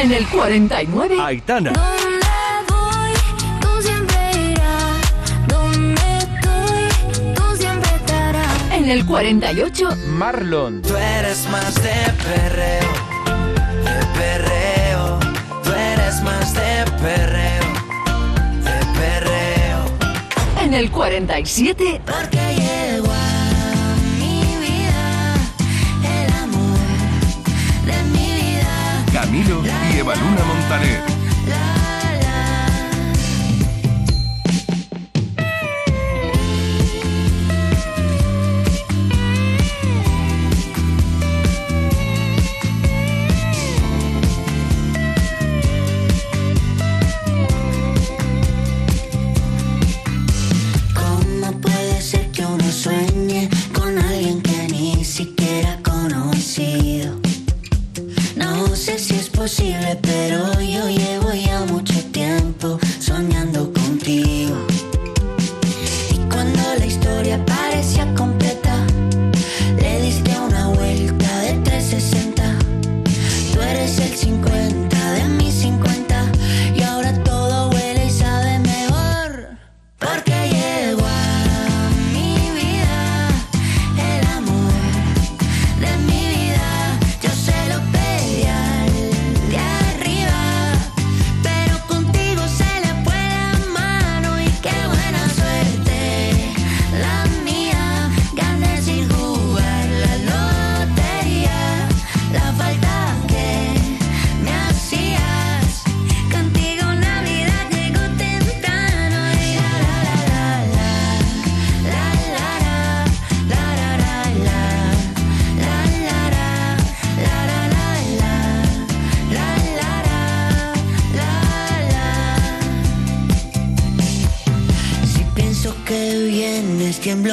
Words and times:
en 0.00 0.12
el 0.12 0.26
49. 0.28 1.16
Aitana. 1.20 1.72
En 8.72 8.90
el 8.90 9.04
48, 9.04 9.88
Marlon. 10.10 10.82
Tú 10.82 10.94
eres 10.96 11.48
más 11.48 11.74
de 11.74 11.90
perreo, 12.22 12.92
de 13.84 14.06
perreo. 14.18 15.18
Tú 15.64 15.72
eres 15.72 16.22
más 16.22 16.54
de 16.54 16.84
perreo, 17.02 17.64
de 18.62 19.00
perreo. 19.00 20.62
En 20.62 20.74
el 20.74 20.90
47, 20.90 22.00
porque 22.04 22.55
Eva 30.06 30.14
Luna 30.14 30.44
Montaner. 30.44 31.15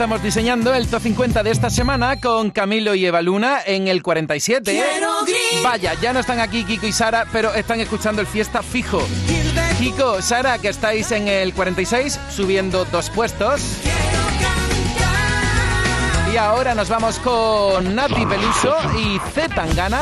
estamos 0.00 0.22
diseñando 0.22 0.72
el 0.72 0.88
top 0.88 1.02
50 1.02 1.42
de 1.42 1.50
esta 1.50 1.68
semana 1.68 2.18
con 2.18 2.50
Camilo 2.50 2.94
y 2.94 3.04
Evaluna 3.04 3.58
en 3.66 3.86
el 3.86 4.02
47. 4.02 4.82
Vaya, 5.62 5.92
ya 6.00 6.14
no 6.14 6.20
están 6.20 6.40
aquí 6.40 6.64
Kiko 6.64 6.86
y 6.86 6.92
Sara, 6.92 7.26
pero 7.30 7.52
están 7.52 7.80
escuchando 7.80 8.22
el 8.22 8.26
fiesta 8.26 8.62
fijo. 8.62 9.06
Kiko, 9.78 10.22
Sara, 10.22 10.56
que 10.56 10.70
estáis 10.70 11.12
en 11.12 11.28
el 11.28 11.52
46, 11.52 12.18
subiendo 12.30 12.86
dos 12.86 13.10
puestos. 13.10 13.60
Y 16.32 16.38
ahora 16.38 16.74
nos 16.74 16.88
vamos 16.88 17.18
con 17.18 17.94
Nati 17.94 18.24
Peluso 18.24 18.74
y 18.98 19.18
Z 19.34 19.54
Tangana. 19.54 20.00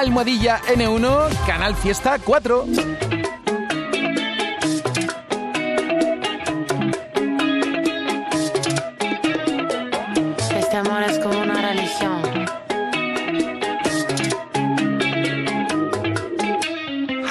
Almohadilla 0.00 0.62
N1, 0.62 1.28
Canal 1.46 1.76
Fiesta 1.76 2.18
4. 2.18 2.64
Este 10.58 10.76
amor 10.78 11.02
es 11.02 11.18
como 11.18 11.40
una 11.40 11.60
religión. 11.60 12.22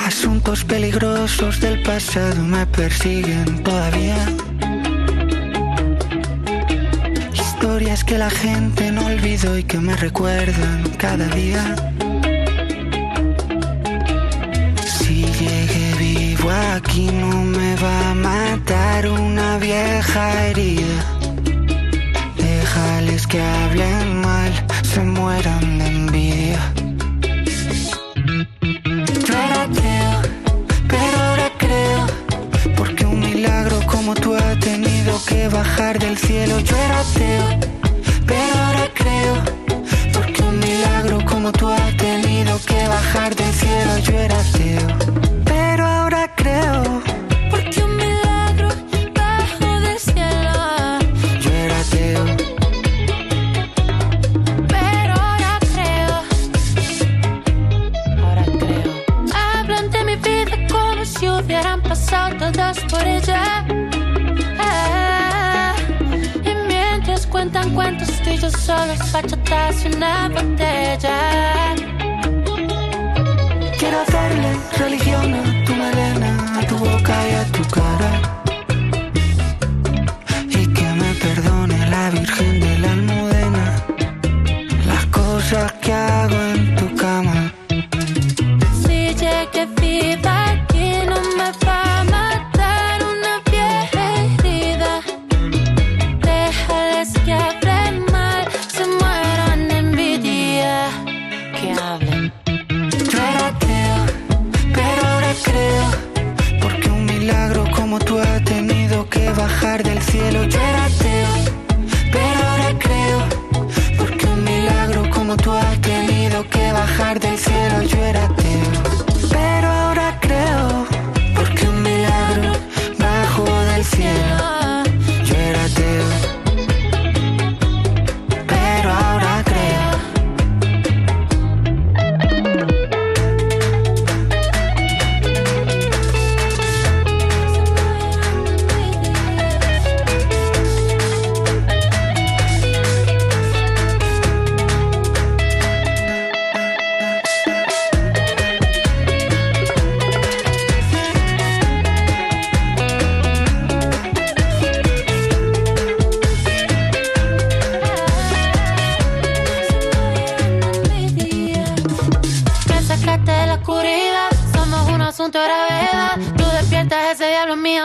Asuntos 0.06 0.64
peligrosos 0.64 1.60
del 1.60 1.82
pasado 1.82 2.44
me 2.44 2.68
persiguen 2.68 3.64
todavía. 3.64 4.16
Historias 7.34 8.04
que 8.04 8.20
la 8.20 8.30
gente 8.30 8.92
no 8.92 9.08
olvidó 9.08 9.58
y 9.58 9.64
que 9.64 9.80
me 9.80 9.96
recuerdan 9.96 10.88
cada 11.00 11.26
día. 11.30 11.76
aquí 17.00 17.12
no 17.12 17.44
me 17.46 17.76
va 17.76 18.12
a 18.12 18.14
matar 18.14 19.08
una 19.08 19.58
vieja 19.58 20.48
herida. 20.48 21.00
Déjales 22.36 23.26
que 23.28 23.42
hablen 23.42 24.22
mal, 24.22 24.52
se 24.84 25.02
mueran 25.02 25.80
de 25.80 25.88
envidia. 25.88 26.60
Yo 29.28 29.34
era 29.46 29.62
ateo, 29.64 30.14
pero 30.88 31.18
ahora 31.28 31.50
creo, 31.58 32.02
porque 32.76 33.06
un 33.06 33.20
milagro 33.20 33.80
como 33.86 34.14
tú 34.14 34.36
ha 34.36 34.60
tenido 34.60 35.22
que 35.26 35.48
bajar 35.48 36.00
del 36.00 36.18
cielo. 36.18 36.60
Yo 36.60 36.76
era 36.76 37.00
ateo, 37.00 37.46
pero 38.26 38.54
ahora 38.66 38.88
creo, 38.94 39.36
porque 40.14 40.42
un 40.42 40.60
milagro 40.60 41.24
como 41.26 41.52
tú 41.52 41.70
ha 41.70 41.92
tenido 41.98 42.60
que 42.66 42.88
bajar 42.88 43.36
del 43.36 43.54
cielo. 43.54 43.98
Yo 44.00 44.14
era 44.14 44.40
ateo. 44.40 44.99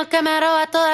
que 0.08 0.22
me 0.22 0.40
roba 0.40 0.66
todo 0.66 0.86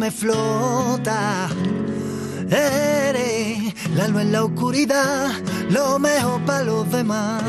me 0.00 0.10
flota. 0.10 1.48
Eres 2.50 3.74
la 3.94 4.08
luz 4.08 4.22
en 4.22 4.32
la 4.32 4.44
oscuridad, 4.44 5.30
lo 5.68 5.98
mejor 5.98 6.40
para 6.46 6.64
los 6.64 6.90
demás. 6.90 7.42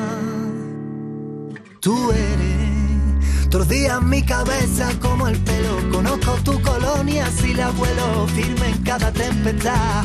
Tú 1.79 2.11
eres 2.11 3.49
todos 3.49 3.69
días 3.69 4.01
mi 4.01 4.21
cabeza 4.21 4.89
como 4.99 5.29
el 5.29 5.37
pelo. 5.39 5.77
Conozco 5.91 6.33
tu 6.43 6.61
colonia 6.61 7.25
si 7.39 7.53
la 7.53 7.69
vuelo 7.69 8.27
firme 8.35 8.67
en 8.67 8.83
cada 8.83 9.13
tempestad. 9.13 10.03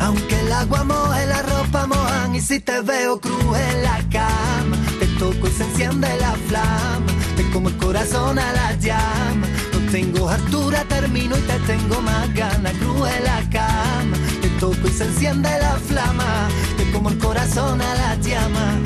Aunque 0.00 0.38
el 0.40 0.52
agua 0.52 0.84
moje, 0.84 1.26
la 1.26 1.42
ropa 1.42 1.86
mojan 1.88 2.36
y 2.36 2.40
si 2.40 2.60
te 2.60 2.80
veo 2.82 3.20
cruje 3.20 3.62
en 3.74 3.82
la 3.82 3.98
cama. 4.10 4.76
Te 5.00 5.06
toco 5.18 5.48
y 5.48 5.50
se 5.50 5.64
enciende 5.64 6.08
la 6.20 6.34
flama, 6.46 7.12
te 7.36 7.50
como 7.50 7.68
el 7.68 7.76
corazón 7.78 8.38
a 8.38 8.52
la 8.52 8.76
llama 8.76 9.49
tengo 9.90 10.28
hartura, 10.28 10.84
termino 10.84 11.36
y 11.36 11.40
te 11.40 11.58
tengo 11.66 12.00
más 12.00 12.32
ganas. 12.32 12.72
Cruje 12.74 13.20
la 13.24 13.40
cama, 13.50 14.16
te 14.40 14.48
toco 14.60 14.86
y 14.86 14.90
se 14.90 15.04
enciende 15.04 15.48
la 15.60 15.76
flama. 15.76 16.48
Te 16.76 16.88
como 16.92 17.10
el 17.10 17.18
corazón 17.18 17.82
a 17.82 17.94
la 17.94 18.14
llama 18.16 18.78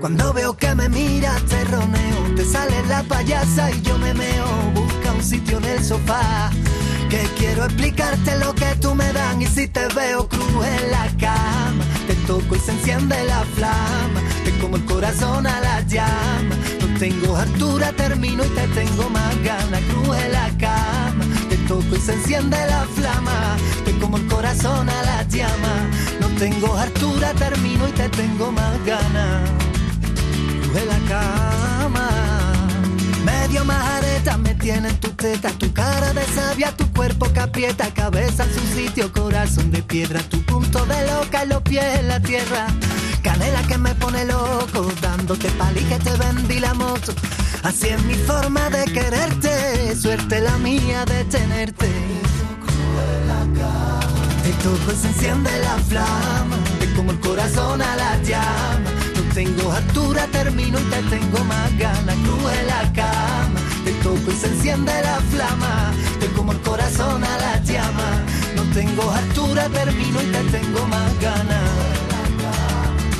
Cuando 0.00 0.32
veo 0.32 0.56
que 0.56 0.74
me 0.74 0.88
miras 0.88 1.42
te 1.46 1.64
roneo, 1.64 2.34
te 2.36 2.44
sale 2.44 2.80
la 2.88 3.02
payasa 3.02 3.70
y 3.70 3.82
yo 3.82 3.98
me 3.98 4.14
meo. 4.14 4.46
Busca 4.72 5.12
un 5.12 5.22
sitio 5.22 5.58
en 5.58 5.64
el 5.64 5.84
sofá. 5.84 6.50
Que 7.10 7.28
quiero 7.36 7.64
explicarte 7.64 8.38
lo 8.38 8.54
que 8.54 8.66
tú 8.80 8.94
me 8.94 9.12
dan 9.12 9.42
y 9.42 9.46
si 9.46 9.66
te 9.66 9.86
veo 9.88 10.28
cruz 10.28 10.64
en 10.64 10.90
la 10.92 11.08
cama, 11.18 11.84
te 12.06 12.14
toco 12.26 12.54
y 12.54 12.58
se 12.60 12.70
enciende 12.70 13.16
la 13.24 13.40
flama, 13.56 14.20
te 14.44 14.56
como 14.58 14.76
el 14.76 14.84
corazón 14.84 15.46
a 15.46 15.60
la 15.60 15.80
llama. 15.82 16.54
No 16.80 16.98
tengo 17.00 17.36
altura, 17.36 17.92
termino 17.92 18.44
y 18.44 18.48
te 18.48 18.66
tengo 18.68 19.10
más 19.10 19.42
ganas, 19.42 19.80
cruz 19.90 20.16
en 20.16 20.32
la 20.32 20.48
cama, 20.56 20.79
te 21.80 21.86
toco 21.86 21.96
y 21.96 22.00
se 22.00 22.12
enciende 22.14 22.56
la 22.66 22.84
flama, 22.94 23.56
te 23.84 23.98
como 23.98 24.16
el 24.16 24.26
corazón 24.26 24.88
a 24.88 25.02
la 25.02 25.22
llama. 25.24 25.88
No 26.20 26.28
tengo 26.38 26.76
altura, 26.76 27.32
termino 27.34 27.88
y 27.88 27.92
te 27.92 28.08
tengo 28.08 28.52
más 28.52 28.84
ganas, 28.84 29.50
en 30.74 30.88
la 30.88 30.98
cama. 31.08 32.08
Medio 33.24 33.64
majareta 33.64 34.36
me 34.38 34.54
tiene 34.54 34.88
en 34.88 34.96
tu 35.00 35.10
teta, 35.10 35.50
tu 35.50 35.72
cara 35.72 36.12
de 36.12 36.24
sabia, 36.26 36.74
tu 36.76 36.90
cuerpo 36.92 37.32
que 37.32 37.40
aprieta, 37.40 37.92
cabeza 37.92 38.44
en 38.44 38.54
su 38.54 38.66
sitio, 38.74 39.12
corazón 39.12 39.70
de 39.70 39.82
piedra, 39.82 40.20
tu 40.22 40.42
punto 40.42 40.84
de 40.86 41.06
loca 41.06 41.44
y 41.44 41.48
los 41.48 41.62
pies 41.62 42.00
en 42.00 42.08
la 42.08 42.20
tierra. 42.20 42.66
Canela 43.22 43.62
que 43.64 43.76
me 43.76 43.94
pone 43.94 44.24
loco, 44.24 44.90
dándote 45.00 45.50
pali 45.50 45.80
que 45.84 45.98
te 45.98 46.16
vendí 46.16 46.58
la 46.58 46.74
moto. 46.74 47.12
Así 47.62 47.88
es 47.88 48.02
mi 48.04 48.14
forma 48.14 48.70
de 48.70 48.84
quererte, 48.86 49.94
suerte 49.94 50.40
la 50.40 50.56
mía 50.58 51.04
de 51.04 51.24
tenerte. 51.24 51.88
Te 54.42 54.50
toco 54.64 54.92
y 54.92 54.96
se 54.96 55.08
enciende 55.08 55.50
la 55.60 55.76
flama, 55.88 56.56
te 56.78 56.90
como 56.94 57.10
el 57.10 57.20
corazón 57.20 57.82
a 57.82 57.96
la 57.96 58.16
llama. 58.22 58.90
No 59.14 59.34
tengo 59.34 59.72
altura, 59.72 60.26
termino 60.32 60.80
y 60.80 60.84
te 60.84 61.02
tengo 61.14 61.44
más 61.44 61.78
ganas. 61.78 62.16
Cruz 62.24 62.52
en 62.60 62.66
la 62.66 62.92
cama, 62.94 63.60
te 63.84 63.92
toco 64.02 64.30
y 64.30 64.36
se 64.36 64.46
enciende 64.46 64.92
la 65.02 65.18
flama. 65.30 65.92
Te 66.18 66.26
como 66.28 66.52
el 66.52 66.60
corazón 66.60 67.22
a 67.22 67.38
la 67.38 67.62
llama. 67.62 68.24
No 68.56 68.62
tengo 68.72 69.10
altura, 69.10 69.68
termino 69.68 70.22
y 70.22 70.26
te 70.26 70.58
tengo 70.58 70.86
más 70.86 71.20
ganas. 71.20 71.70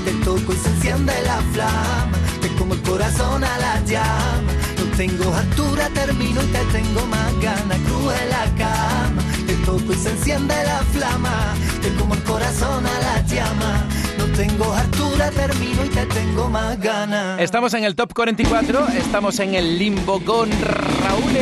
Te 0.05 0.13
toco 0.25 0.53
y 0.53 0.57
se 0.57 0.69
enciende 0.71 1.13
la 1.27 1.37
flama. 1.53 2.30
Te 2.41 2.49
como 2.57 2.75
el 2.75 2.83
corazón 2.83 3.45
a 3.45 3.59
la 3.59 3.81
llama. 3.85 4.53
No 4.79 4.97
tengo 4.97 5.35
altura, 5.35 5.89
termino 5.95 6.43
y 6.43 6.47
te 6.47 6.59
tengo 6.73 7.07
más 7.07 7.41
ganas. 7.41 7.79
Cruz 7.87 8.13
en 8.23 8.29
la 8.31 8.45
cama. 8.57 9.23
Te 9.47 9.55
toco 9.67 9.93
y 9.93 9.97
se 9.97 10.11
enciende 10.11 10.55
la 10.65 10.79
flama. 10.93 11.55
Te 11.83 11.95
como 11.95 12.15
el 12.15 12.23
corazón 12.25 12.87
a 12.87 12.99
la 13.01 13.27
llama. 13.27 13.87
No 14.19 14.25
tengo 14.37 14.73
altura, 14.75 15.31
termino 15.31 15.85
y 15.85 15.89
te 15.89 16.07
tengo 16.07 16.49
más 16.51 16.79
ganas. 16.81 17.41
Estamos 17.41 17.73
en 17.75 17.85
el 17.85 17.95
top 17.95 18.13
44, 18.15 18.89
estamos 18.89 19.39
en 19.41 19.55
el 19.55 19.79
limbo 19.79 20.21
con 20.21 20.51
Raúl. 20.51 21.37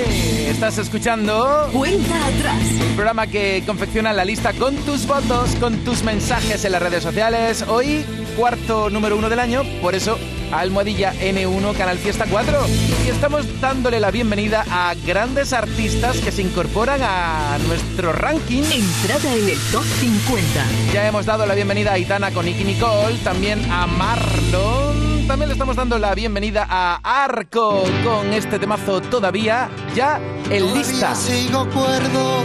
Estás 0.49 0.79
escuchando 0.79 1.69
Cuenta 1.73 2.15
atrás. 2.27 2.63
el 2.81 2.95
programa 2.95 3.27
que 3.27 3.63
confecciona 3.67 4.13
la 4.13 4.25
lista 4.25 4.53
con 4.53 4.75
tus 4.77 5.07
votos, 5.07 5.51
con 5.61 5.77
tus 5.85 6.03
mensajes 6.03 6.65
en 6.65 6.73
las 6.73 6.83
redes 6.83 7.03
sociales. 7.03 7.65
Hoy, 7.69 8.05
cuarto 8.37 8.91
número 8.91 9.17
uno 9.17 9.29
del 9.29 9.41
año, 9.41 9.63
por 9.83 9.95
eso 9.95 10.19
Almohadilla 10.53 11.15
N1 11.15 11.77
Canal 11.77 11.99
Fiesta 11.99 12.27
4. 12.31 12.67
Y 13.07 13.11
estamos 13.11 13.61
dándole 13.61 14.01
la 14.01 14.11
bienvenida 14.11 14.65
a 14.71 14.95
grandes 15.07 15.53
artistas 15.53 16.19
que 16.19 16.33
se 16.33 16.43
incorporan 16.43 17.01
a 17.03 17.59
nuestro 17.67 18.13
ranking. 18.13 18.63
Entrada 18.63 19.35
en 19.35 19.49
el 19.49 19.59
top 19.73 19.85
50. 19.85 20.65
Ya 20.93 21.07
hemos 21.07 21.27
dado 21.27 21.47
la 21.47 21.55
bienvenida 21.55 21.91
a 21.91 21.95
Aitana 21.95 22.31
con 22.31 22.45
Nicky 22.47 22.65
Nicole, 22.65 23.17
también 23.25 23.71
a 23.71 23.87
Marlon. 23.87 25.19
También 25.29 25.51
le 25.51 25.53
estamos 25.53 25.77
dando 25.77 25.99
la 25.99 26.15
bienvenida 26.15 26.67
a 26.71 27.01
Arco 27.03 27.85
con 28.03 28.33
este 28.33 28.59
temazo 28.59 29.03
todavía 29.03 29.69
ya 29.95 30.19
en 30.51 30.73
lista. 30.73 31.13
Todavía 31.13 31.15
sigo 31.15 31.69
cuerdo, 31.69 32.43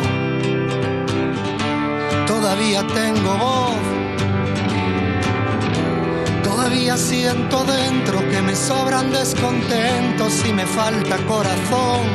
todavía 2.28 2.86
tengo 2.88 3.38
voz, 3.38 3.76
todavía 6.64 6.96
siento 6.96 7.66
dentro 7.66 8.20
que 8.30 8.42
me 8.42 8.56
sobran 8.56 9.12
descontentos 9.12 10.46
y 10.48 10.54
me 10.54 10.66
falta 10.66 11.18
corazón. 11.28 12.08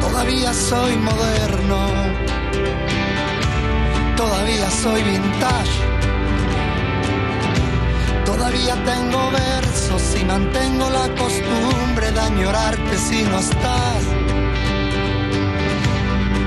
Todavía 0.00 0.54
soy 0.54 0.96
moderno, 0.98 1.88
todavía 4.16 4.70
soy 4.70 5.02
vintage. 5.02 5.80
Todavía 8.24 8.76
tengo 8.84 9.28
versos 9.32 10.16
y 10.20 10.24
mantengo 10.24 10.88
la 10.90 11.08
costumbre 11.16 12.12
de 12.12 12.20
añorarte 12.20 12.98
si 12.98 13.24
no 13.24 13.40
estás. 13.40 14.04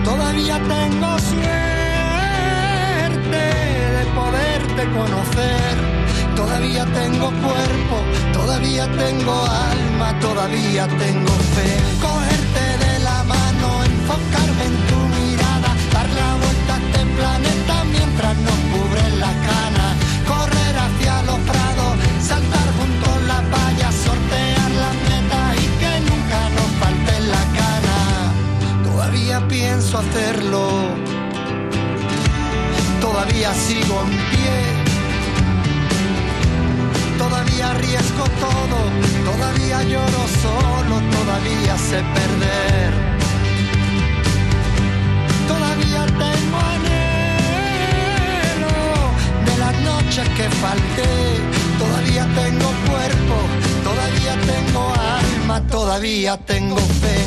Todavía 0.06 0.58
tengo 0.70 1.20
suerte 1.20 1.44
de 3.98 4.06
conocer. 4.82 5.75
Todavía 6.36 6.86
tengo 6.86 7.27
cuerpo, 7.27 7.96
todavía 8.34 8.88
tengo 8.92 9.46
alma, 9.46 10.20
todavía 10.20 10.88
tengo 10.88 11.34
fe. 11.56 11.70
Cogerte 12.01 12.65
de 12.86 13.00
la 13.00 13.24
mano, 13.24 13.84
enfocarme 13.84 14.65
en 14.72 14.77
tu 14.89 15.00
mirada, 15.18 15.70
dar 15.94 16.10
la 16.10 16.30
vuelta 16.42 16.74
a 16.75 16.80
este 16.80 17.06
planeta 17.18 17.84
mientras 17.86 18.36
nos 18.38 18.60
cubre 18.72 19.03
la 19.18 19.34
cana. 19.48 19.88
Correr 20.27 20.75
hacia 20.86 21.24
los 21.24 21.39
prados, 21.50 21.94
saltar 22.22 22.68
junto 22.77 23.06
a 23.13 23.20
la 23.27 23.42
valla, 23.51 23.92
sortear 23.92 24.53
todavía 33.44 33.62
sigo 33.62 34.02
en 34.04 34.10
pie. 34.32 34.58
Todavía 37.18 37.66
arriesgo 37.72 38.24
todo, 38.40 38.78
todavía 39.32 39.84
lloro 39.84 40.28
solo, 40.42 40.96
todavía 41.18 41.78
sé 41.78 42.02
perder. 42.16 42.92
Todavía 45.48 46.06
tengo 46.06 46.58
anhelo 46.76 48.76
de 49.46 49.54
las 49.58 49.76
noches 49.82 50.30
que 50.38 50.50
falté. 50.64 51.12
Todavía 51.80 52.24
tengo 52.42 52.70
cuerpo, 52.88 53.36
todavía 53.84 54.34
tengo 54.54 54.84
alma, 55.20 55.58
todavía 55.68 56.38
tengo 56.38 56.78
fe. 56.78 57.18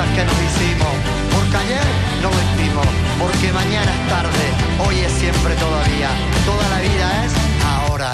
Las 0.00 0.08
que 0.16 0.24
nos 0.24 0.38
hicimos. 0.48 0.94
Porque 1.34 1.56
ayer 1.64 1.88
no 2.22 2.28
vestimos, 2.40 2.88
porque 3.20 3.52
mañana 3.52 3.90
es 3.96 4.02
tarde, 4.08 4.44
hoy 4.84 4.96
es 5.06 5.12
siempre 5.12 5.52
todavía, 5.56 6.10
toda 6.48 6.64
la 6.74 6.80
vida 6.88 7.06
es 7.24 7.32
ahora. 7.74 8.10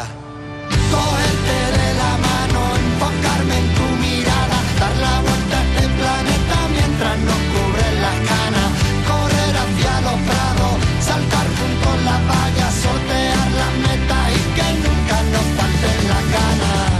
Cogerte 0.95 1.59
de 1.79 1.89
la 2.03 2.13
mano, 2.29 2.61
enfocarme 2.85 3.55
en 3.63 3.69
tu 3.79 3.87
mirada, 4.05 4.59
dar 4.83 4.95
la 5.07 5.15
vuelta 5.27 5.57
a 5.61 5.65
este 5.69 5.85
planeta 5.99 6.57
mientras 6.77 7.17
nos 7.29 7.41
cubren 7.53 7.95
las 8.07 8.19
canas, 8.33 8.69
correr 9.11 9.55
hacia 9.63 9.95
los 10.07 10.19
prados, 10.31 10.75
saltar 11.09 11.47
junto 11.59 11.87
a 11.95 11.99
la 12.09 12.17
valla, 12.31 12.67
sortear 12.85 13.49
las 13.61 13.73
metas 13.87 14.25
y 14.39 14.43
que 14.57 14.69
nunca 14.85 15.17
nos 15.35 15.47
falten 15.59 16.01
las 16.13 16.25
ganas. 16.39 16.91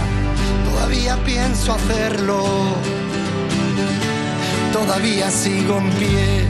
Todavía 0.67 1.13
pienso 1.31 1.67
hacerlo, 1.77 2.39
todavía 4.87 5.29
sigo 5.29 5.79
en 5.79 5.89
pie. 5.91 6.45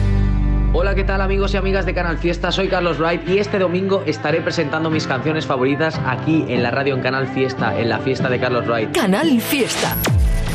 Hola, 0.72 0.94
¿qué 0.94 1.02
tal 1.02 1.20
amigos 1.20 1.54
y 1.54 1.56
amigas 1.56 1.84
de 1.86 1.92
Canal 1.92 2.18
Fiesta? 2.18 2.52
Soy 2.52 2.68
Carlos 2.68 2.98
Wright 2.98 3.28
y 3.28 3.38
este 3.38 3.58
domingo 3.58 4.04
estaré 4.06 4.40
presentando 4.40 4.90
mis 4.90 5.08
canciones 5.08 5.44
favoritas 5.44 6.00
aquí 6.06 6.44
en 6.48 6.62
la 6.62 6.70
radio 6.70 6.94
en 6.94 7.02
Canal 7.02 7.26
Fiesta, 7.26 7.76
en 7.76 7.88
la 7.88 7.98
fiesta 7.98 8.28
de 8.28 8.38
Carlos 8.38 8.64
Wright. 8.66 8.94
Canal 8.94 9.40
Fiesta. 9.40 9.96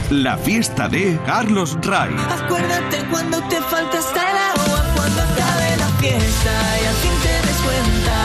La 0.10 0.38
fiesta 0.38 0.88
de 0.88 1.20
Carlos 1.26 1.78
Ray. 1.82 2.16
Acuérdate 2.44 3.04
cuando 3.12 3.42
te 3.50 3.60
falta 3.62 4.00
hasta 4.00 4.32
el 4.32 4.38
agua, 4.38 4.86
cuando 4.96 5.22
acabe 5.22 5.78
la 5.78 5.88
fiesta 6.00 6.52
y 6.82 6.86
al 6.86 6.96
fin 6.96 7.12
te 7.22 7.48
des 7.48 7.58
cuenta 7.68 8.18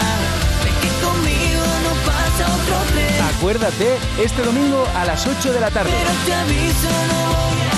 de 0.62 0.70
que 0.82 0.90
conmigo 1.04 1.64
no 1.82 1.92
pasa 2.06 2.46
otro 2.54 2.76
tren. 2.92 3.36
Acuérdate, 3.36 3.96
este 4.22 4.42
domingo 4.42 4.86
a 4.94 5.04
las 5.04 5.26
8 5.26 5.52
de 5.52 5.60
la 5.60 5.70
tarde. 5.70 5.90
Pero 5.90 6.12
te 6.26 6.34
aviso, 6.34 6.88
no 6.88 7.26
voy 7.26 7.74
a. 7.74 7.77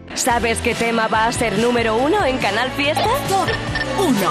¿Sabes 0.15 0.59
qué 0.59 0.75
tema 0.75 1.07
va 1.07 1.25
a 1.25 1.31
ser 1.31 1.57
número 1.59 1.95
uno 1.95 2.23
en 2.25 2.37
Canal 2.37 2.69
Fiesta? 2.71 3.07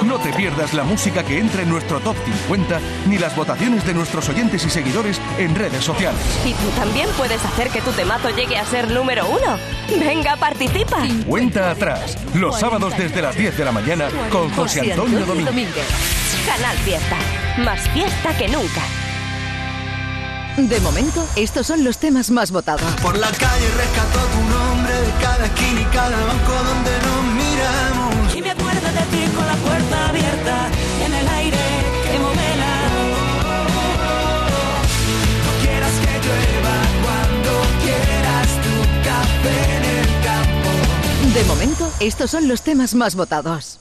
No 0.05 0.19
te 0.19 0.33
pierdas 0.33 0.75
la 0.75 0.85
música 0.85 1.23
que 1.23 1.39
entra 1.39 1.63
en 1.63 1.71
nuestro 1.71 2.01
top 2.01 2.17
50 2.25 2.81
ni 3.07 3.19
las 3.19 3.35
votaciones 3.35 3.85
de 3.87 3.95
nuestros 3.95 4.29
oyentes 4.29 4.65
y 4.65 4.71
seguidores 4.71 5.21
en 5.39 5.55
redes 5.55 5.85
sociales. 5.85 6.21
Y 6.45 6.53
tú 6.53 6.69
también 6.77 7.09
puedes 7.17 7.45
hacer 7.45 7.71
que 7.71 7.81
tu 7.81 7.91
temazo 7.93 8.31
llegue 8.31 8.57
a 8.57 8.65
ser 8.65 8.91
número 8.91 9.27
uno. 9.29 9.59
Venga, 9.99 10.37
participa. 10.37 10.99
Cuenta 11.27 11.71
atrás, 11.71 12.17
los 12.35 12.59
sábados 12.59 12.97
desde 12.97 13.23
las 13.23 13.37
10 13.37 13.57
de 13.57 13.65
la 13.65 13.73
mañana 13.73 14.09
con 14.31 14.51
José 14.51 14.93
Antonio 14.93 15.25
Domínguez. 15.25 15.87
Canal 16.47 16.77
Fiesta. 16.79 17.17
Más 17.59 17.89
fiesta 17.91 18.37
que 18.37 18.49
nunca. 18.49 18.83
De 20.57 20.81
momento, 20.81 21.27
estos 21.37 21.67
son 21.67 21.85
los 21.85 21.99
temas 21.99 22.31
más 22.31 22.51
votados. 22.51 22.83
Por 23.03 23.17
la 23.19 23.31
calle 23.31 23.69
rescató 23.77 24.19
tu 24.19 24.43
nombre 24.55 24.90
de 25.11 25.23
cada 25.23 25.47
esquina 25.47 25.81
y 25.81 25.85
cada 25.85 26.25
banco 26.25 26.53
donde 26.53 26.93
nos 27.07 27.23
miramos. 27.43 28.35
Y 28.35 28.43
me 28.43 28.51
acuerdo 28.51 28.89
de 28.99 29.05
ti 29.13 29.23
con 29.35 29.47
la 29.47 29.55
puerta 29.55 30.09
abierta 30.09 30.69
en 31.05 31.15
el 31.15 31.29
aire 31.29 31.59
que 32.05 32.19
modela. 32.19 32.73
No 35.47 35.53
quieras 35.63 35.93
que 36.05 36.13
llueva 36.27 36.77
cuando 37.05 37.53
quieras 37.85 38.49
tu 38.65 38.75
café 39.09 39.59
en 39.77 39.85
el 39.97 40.07
campo. 40.29 40.71
De 41.35 41.45
momento, 41.45 41.93
estos 42.01 42.31
son 42.31 42.49
los 42.49 42.63
temas 42.63 42.95
más 42.95 43.15
votados. 43.15 43.81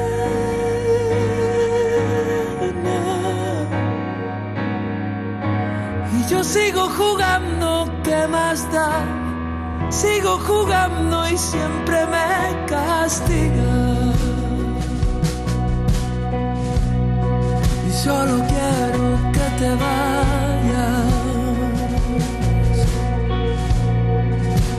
Sigo 6.43 6.89
jugando, 6.89 7.87
¿qué 8.03 8.27
más 8.27 8.71
da? 8.71 9.05
Sigo 9.89 10.37
jugando 10.39 11.27
y 11.29 11.37
siempre 11.37 12.05
me 12.07 12.65
castiga. 12.65 14.13
Y 17.87 17.91
solo 17.91 18.43
quiero 18.53 19.31
que 19.35 19.45
te 19.59 19.69
vayas. 19.83 21.11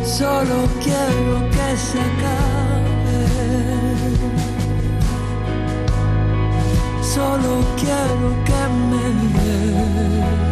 Solo 0.05 0.69
quiero 0.83 1.51
que 1.51 1.77
se 1.77 2.01
acabe. 2.01 3.21
Solo 7.03 7.53
quiero 7.77 8.29
que 8.47 8.61
me 8.91 9.05
des. 9.35 10.52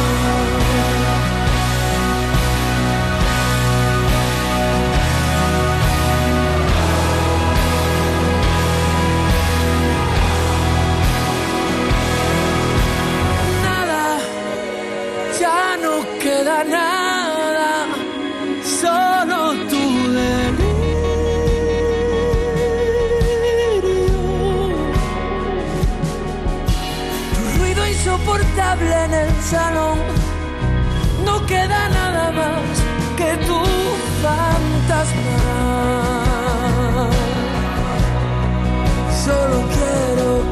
En 28.81 29.13
el 29.13 29.31
salón, 29.41 29.99
no 31.25 31.45
queda 31.45 31.89
nada 31.89 32.31
más 32.31 32.61
que 33.17 33.37
tu 33.45 33.59
fantasma. 34.23 35.37
Solo 39.25 39.63
quiero 39.75 40.50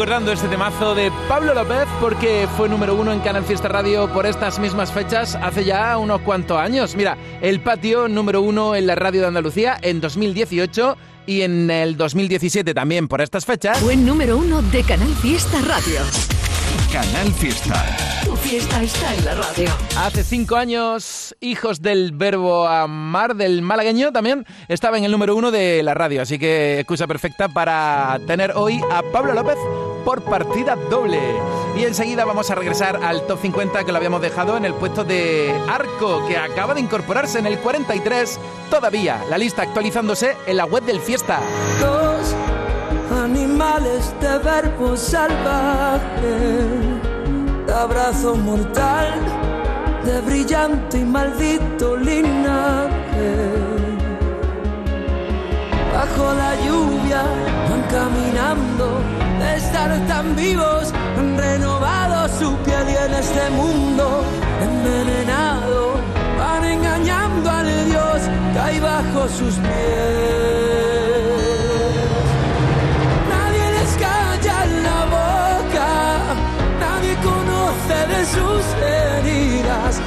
recordando 0.00 0.32
este 0.32 0.48
temazo 0.48 0.94
de 0.94 1.12
Pablo 1.28 1.52
López 1.52 1.86
porque 2.00 2.48
fue 2.56 2.70
número 2.70 2.94
uno 2.94 3.12
en 3.12 3.20
Canal 3.20 3.44
Fiesta 3.44 3.68
Radio 3.68 4.10
por 4.10 4.24
estas 4.24 4.58
mismas 4.58 4.90
fechas 4.90 5.34
hace 5.34 5.62
ya 5.62 5.98
unos 5.98 6.22
cuantos 6.22 6.56
años. 6.56 6.96
Mira, 6.96 7.18
El 7.42 7.60
Patio 7.60 8.08
número 8.08 8.40
uno 8.40 8.74
en 8.74 8.86
la 8.86 8.94
radio 8.94 9.20
de 9.20 9.26
Andalucía 9.26 9.76
en 9.82 10.00
2018 10.00 10.96
y 11.26 11.42
en 11.42 11.70
el 11.70 11.98
2017 11.98 12.72
también 12.72 13.08
por 13.08 13.20
estas 13.20 13.44
fechas. 13.44 13.78
Fue 13.78 13.94
número 13.94 14.38
uno 14.38 14.62
de 14.62 14.82
Canal 14.84 15.14
Fiesta 15.16 15.60
Radio. 15.66 16.00
Canal 16.90 17.30
Fiesta. 17.34 17.84
Tu 18.24 18.34
fiesta 18.36 18.82
está 18.82 19.14
en 19.14 19.24
la 19.26 19.34
radio. 19.34 19.68
Hace 19.98 20.24
cinco 20.24 20.56
años, 20.56 21.36
Hijos 21.40 21.82
del 21.82 22.12
Verbo 22.12 22.66
Amar 22.66 23.36
del 23.36 23.60
malagueño 23.60 24.12
también 24.12 24.46
estaba 24.68 24.96
en 24.96 25.04
el 25.04 25.12
número 25.12 25.36
uno 25.36 25.50
de 25.50 25.82
la 25.82 25.92
radio, 25.92 26.22
así 26.22 26.38
que 26.38 26.78
excusa 26.78 27.06
perfecta 27.06 27.48
para 27.48 28.18
tener 28.26 28.52
hoy 28.56 28.80
a 28.90 29.02
Pablo 29.12 29.34
López 29.34 29.58
por 30.04 30.22
partida 30.22 30.76
doble. 30.90 31.20
Y 31.76 31.84
enseguida 31.84 32.24
vamos 32.24 32.50
a 32.50 32.54
regresar 32.54 33.02
al 33.02 33.26
top 33.26 33.40
50 33.40 33.84
que 33.84 33.92
lo 33.92 33.98
habíamos 33.98 34.20
dejado 34.20 34.56
en 34.56 34.64
el 34.64 34.74
puesto 34.74 35.04
de 35.04 35.54
Arco, 35.68 36.26
que 36.26 36.36
acaba 36.36 36.74
de 36.74 36.80
incorporarse 36.80 37.38
en 37.38 37.46
el 37.46 37.58
43 37.58 38.38
todavía. 38.70 39.24
La 39.28 39.38
lista 39.38 39.62
actualizándose 39.62 40.36
en 40.46 40.56
la 40.56 40.64
web 40.64 40.82
del 40.84 41.00
Fiesta. 41.00 41.40
Dos 41.80 42.34
animales 43.10 44.14
de 44.20 44.38
verbo 44.38 44.96
salvaje, 44.96 46.00
abrazo 47.74 48.34
mortal, 48.36 49.14
de 50.04 50.20
brillante 50.20 50.98
y 50.98 51.04
maldito 51.04 51.96
linaje. 51.96 53.59
Bajo 56.10 56.34
la 56.34 56.54
lluvia 56.66 57.22
van 57.68 57.82
caminando, 57.82 59.00
de 59.38 59.56
estar 59.56 59.90
tan 60.08 60.34
vivos, 60.34 60.92
han 61.16 61.38
renovado 61.38 62.28
su 62.36 62.56
piel 62.64 62.88
y 62.88 62.96
en 62.96 63.14
este 63.14 63.50
mundo 63.50 64.24
envenenado 64.60 65.94
van 66.38 66.64
engañando 66.64 67.50
al 67.50 67.66
Dios 67.86 68.22
que 68.52 68.58
hay 68.58 68.80
bajo 68.80 69.28
sus 69.28 69.54
pies. 69.54 69.70
Nadie 73.28 73.70
les 73.78 73.92
calla 74.04 74.66
la 74.88 75.04
boca, 75.16 75.90
nadie 76.80 77.14
conoce 77.22 77.98
de 78.12 78.20
sus 78.26 78.64
heridas. 78.82 80.00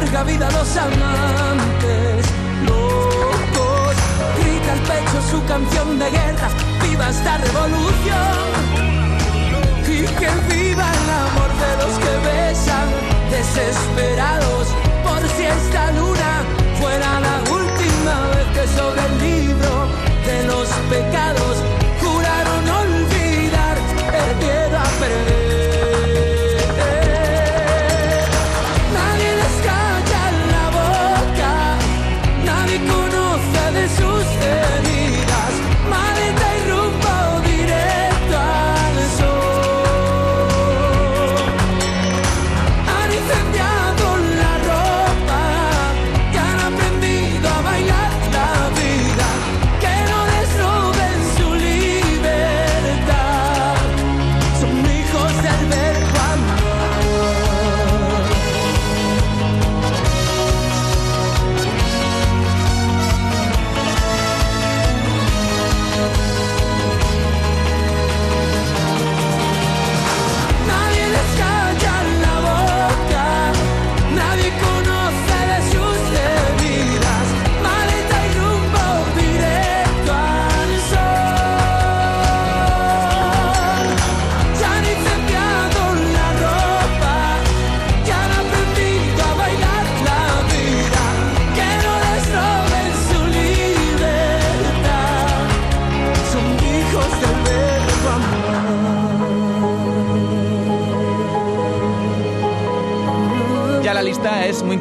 Larga 0.00 0.24
vida 0.24 0.48
a 0.48 0.50
los 0.52 0.76
amantes. 0.76 2.26
Locos, 2.66 3.94
grita 4.38 4.72
al 4.72 4.80
pecho 4.80 5.18
su 5.30 5.44
canción 5.44 5.98
de 5.98 6.10
guerra, 6.10 6.48
viva 6.82 7.08
esta 7.10 7.36
revolución. 7.38 8.48
Y 9.86 10.02
que 10.18 10.30
viva 10.54 10.86
el 11.00 11.08
amor 11.26 11.50
de 11.62 11.72
los 11.82 11.94
que 12.02 12.14
besan, 12.30 12.88
desesperados, 13.30 14.68
por 15.04 15.20
si 15.36 15.44
esta 15.44 15.92
luna 15.92 16.32
fuera 16.80 17.20
la 17.20 17.36
última 17.58 18.14
vez 18.32 18.46
que 18.54 18.64
sobre 18.78 19.02
el 19.04 19.14
libro 19.18 19.72
de 20.24 20.46
los 20.46 20.68
pecados 20.88 21.56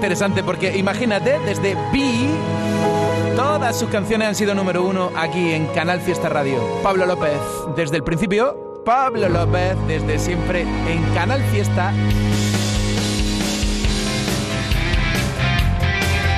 interesante 0.09 0.43
porque 0.43 0.75
imagínate, 0.75 1.37
desde 1.45 1.75
B, 1.93 2.29
todas 3.35 3.77
sus 3.77 3.89
canciones 3.89 4.29
han 4.29 4.33
sido 4.33 4.55
número 4.55 4.83
uno 4.83 5.11
aquí 5.15 5.51
en 5.51 5.67
Canal 5.67 6.01
Fiesta 6.01 6.29
Radio. 6.29 6.59
Pablo 6.81 7.05
López, 7.05 7.37
desde 7.75 7.97
el 7.97 8.03
principio, 8.03 8.81
Pablo 8.83 9.29
López, 9.29 9.77
desde 9.87 10.17
siempre 10.17 10.61
en 10.61 11.03
Canal 11.13 11.43
Fiesta. 11.51 11.93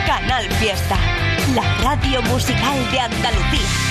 Canal 0.06 0.44
Fiesta, 0.60 0.98
la 1.56 1.64
radio 1.82 2.22
musical 2.24 2.92
de 2.92 3.00
Andalucía. 3.00 3.91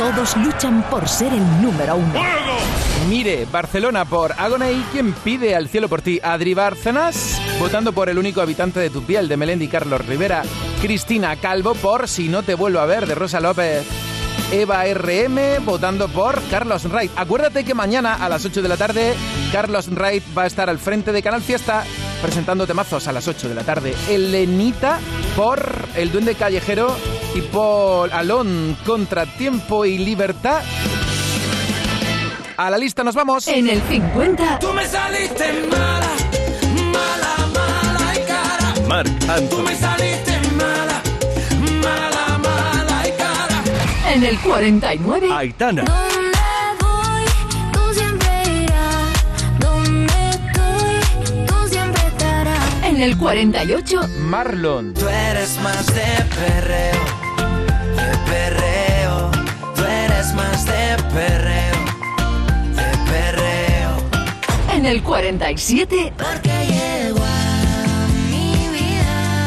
Todos 0.00 0.34
luchan 0.38 0.82
por 0.88 1.06
ser 1.06 1.30
el 1.30 1.60
número 1.60 1.96
uno. 1.96 2.14
Mire, 3.10 3.46
Barcelona 3.52 4.06
por 4.06 4.32
Agoney, 4.32 4.82
¿quién 4.92 5.12
pide 5.12 5.54
al 5.54 5.68
cielo 5.68 5.90
por 5.90 6.00
ti? 6.00 6.18
Adri 6.22 6.54
Bárcenas, 6.54 7.38
votando 7.58 7.92
por 7.92 8.08
el 8.08 8.16
único 8.16 8.40
habitante 8.40 8.80
de 8.80 8.88
tu 8.88 9.02
piel 9.02 9.28
de 9.28 9.36
Melendi 9.36 9.68
Carlos 9.68 10.06
Rivera. 10.06 10.42
Cristina 10.80 11.36
Calvo 11.36 11.74
por 11.74 12.08
Si 12.08 12.30
no 12.30 12.42
te 12.42 12.54
vuelvo 12.54 12.78
a 12.78 12.86
ver 12.86 13.06
de 13.06 13.14
Rosa 13.14 13.40
López. 13.40 13.86
Eva 14.50 14.84
RM 14.86 15.66
votando 15.66 16.08
por 16.08 16.40
Carlos 16.48 16.86
Wright. 16.86 17.12
Acuérdate 17.16 17.64
que 17.64 17.74
mañana 17.74 18.14
a 18.14 18.30
las 18.30 18.42
8 18.46 18.62
de 18.62 18.68
la 18.70 18.78
tarde 18.78 19.14
Carlos 19.52 19.90
Wright 19.90 20.24
va 20.36 20.44
a 20.44 20.46
estar 20.46 20.70
al 20.70 20.78
frente 20.78 21.12
de 21.12 21.22
Canal 21.22 21.42
Fiesta 21.42 21.84
presentando 22.22 22.66
temazos 22.66 23.06
a 23.06 23.12
las 23.12 23.28
8 23.28 23.50
de 23.50 23.54
la 23.54 23.64
tarde. 23.64 23.94
Elenita 24.08 24.98
por 25.36 25.62
El 25.94 26.10
Duende 26.10 26.36
Callejero 26.36 26.96
y 27.34 27.40
por 27.42 28.12
Alon, 28.12 28.76
Contratiempo 28.84 29.84
y 29.84 29.98
Libertad. 29.98 30.62
A 32.56 32.70
la 32.70 32.76
lista 32.78 33.02
nos 33.04 33.14
vamos. 33.14 33.46
En 33.48 33.68
el 33.68 33.80
50. 33.82 34.58
Tú 34.58 34.72
me 34.74 34.84
saliste 34.86 35.66
mala, 35.70 36.10
mala, 36.92 37.46
mala 37.54 38.14
y 38.14 38.26
cara. 38.26 38.74
Marc 38.86 39.08
Tú 39.18 39.26
me 39.26 39.32
Anthony. 39.32 39.76
saliste 39.80 40.40
mala, 40.56 41.02
mala, 41.82 42.38
mala 42.38 43.08
y 43.08 43.12
cara. 43.12 44.12
En 44.12 44.24
el 44.24 44.38
49. 44.40 45.28
Aitana. 45.32 45.84
Tú 47.72 47.94
siempre 47.94 48.62
irás 48.64 49.24
donde 49.58 50.30
estoy, 50.30 51.46
tú 51.46 51.68
siempre 51.70 52.02
estarás. 52.08 52.84
En 52.84 53.00
el 53.00 53.16
48. 53.16 54.00
Marlon. 54.18 54.92
Tú 54.92 55.08
eres 55.08 55.58
más 55.62 55.86
de 55.86 56.24
perreo, 56.36 57.00
perreo. 58.30 59.30
Tú 59.74 59.82
eres 59.84 60.32
más 60.34 60.64
de 60.64 60.96
perreo, 61.12 61.76
de 62.78 63.10
perreo. 63.10 63.92
En 64.72 64.86
el 64.86 65.02
47. 65.02 66.12
Porque 66.16 66.52
llegó 66.66 67.24
a 67.24 68.06
mi 68.30 68.68
vida 68.78 69.46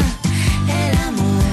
el 0.68 0.98
amor 1.08 1.44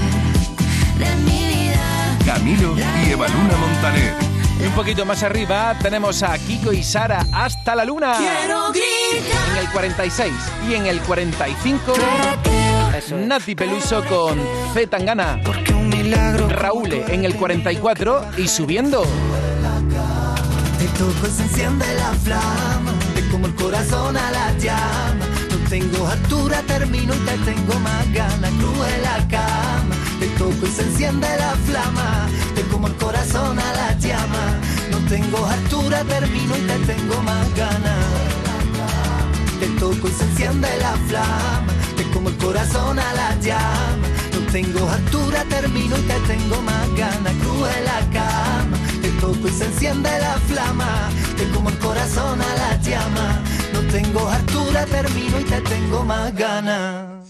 de 0.99 1.15
mi 1.23 1.47
vida. 1.47 2.17
Camilo 2.25 2.75
y 3.05 3.11
Evaluna 3.11 3.57
Montaner. 3.57 4.13
Y 4.59 4.67
un 4.67 4.73
poquito 4.73 5.05
más 5.05 5.23
arriba 5.23 5.75
tenemos 5.81 6.21
a 6.21 6.37
Kiko 6.37 6.71
y 6.71 6.83
Sara 6.83 7.25
hasta 7.33 7.73
la 7.75 7.83
luna. 7.83 8.13
Quiero 8.17 8.69
gritar. 8.69 9.49
En 9.51 9.57
el 9.57 9.71
46 9.71 10.33
y 10.69 10.75
en 10.75 10.85
el 10.85 11.01
45 11.01 11.93
Nati 13.17 13.55
Peluso 13.55 14.03
con 14.05 14.39
C 14.73 14.85
Tangana. 14.85 15.39
Milagro. 16.03 16.49
Raúl 16.49 16.91
en 16.93 17.25
el 17.25 17.35
44 17.35 18.25
y 18.37 18.47
subiendo. 18.47 19.03
Te 20.79 20.87
toco 20.97 21.27
y 21.27 21.29
se 21.29 21.43
enciende 21.43 21.85
la 21.95 22.11
flama, 22.23 22.91
te 23.13 23.27
como 23.29 23.45
el 23.45 23.53
corazón 23.53 24.17
a 24.17 24.31
la 24.31 24.57
llama. 24.57 25.25
No 25.51 25.69
tengo 25.69 26.07
altura, 26.07 26.63
termino 26.65 27.13
y 27.13 27.19
te 27.19 27.37
tengo 27.51 27.79
más 27.81 28.11
ganas. 28.13 28.51
Cruje 28.51 29.01
la 29.03 29.27
cama, 29.27 29.95
te 30.19 30.27
toco 30.39 30.65
y 30.65 30.71
se 30.71 30.81
enciende 30.81 31.27
la 31.37 31.51
flama, 31.67 32.27
te 32.55 32.61
como 32.63 32.87
el 32.87 32.95
corazón 32.95 33.59
a 33.59 33.73
la 33.73 33.97
llama. 33.99 34.59
No 34.89 34.97
tengo 35.07 35.45
altura, 35.45 36.03
termino 36.05 36.57
y 36.57 36.61
te 36.61 36.93
tengo 36.93 37.21
más 37.21 37.55
ganas. 37.55 38.05
Te 39.59 39.67
toco 39.79 40.07
y 40.07 40.11
se 40.11 40.23
enciende 40.23 40.67
la 40.79 40.93
flama, 41.07 41.73
te 41.95 42.03
como 42.09 42.29
el 42.29 42.37
corazón 42.37 42.97
a 42.97 43.13
la 43.13 43.35
llama. 43.39 44.20
No 44.51 44.57
tengo 44.57 44.89
altura, 44.89 45.45
termino 45.47 45.97
y 45.97 46.01
te 46.01 46.19
tengo 46.27 46.61
más 46.63 46.93
ganas. 46.97 47.33
Cruje 47.41 47.81
la 47.85 47.99
cama, 48.11 48.77
te 49.01 49.07
toco 49.21 49.47
y 49.47 49.51
se 49.51 49.63
enciende 49.63 50.09
la 50.19 50.33
flama, 50.39 51.09
te 51.37 51.47
como 51.51 51.69
el 51.69 51.77
corazón 51.77 52.41
a 52.41 52.55
la 52.55 52.75
llama. 52.81 53.41
No 53.71 53.79
tengo 53.89 54.27
altura, 54.27 54.85
termino 54.87 55.39
y 55.39 55.45
te 55.45 55.61
tengo 55.61 56.03
más 56.03 56.35
ganas. 56.35 57.29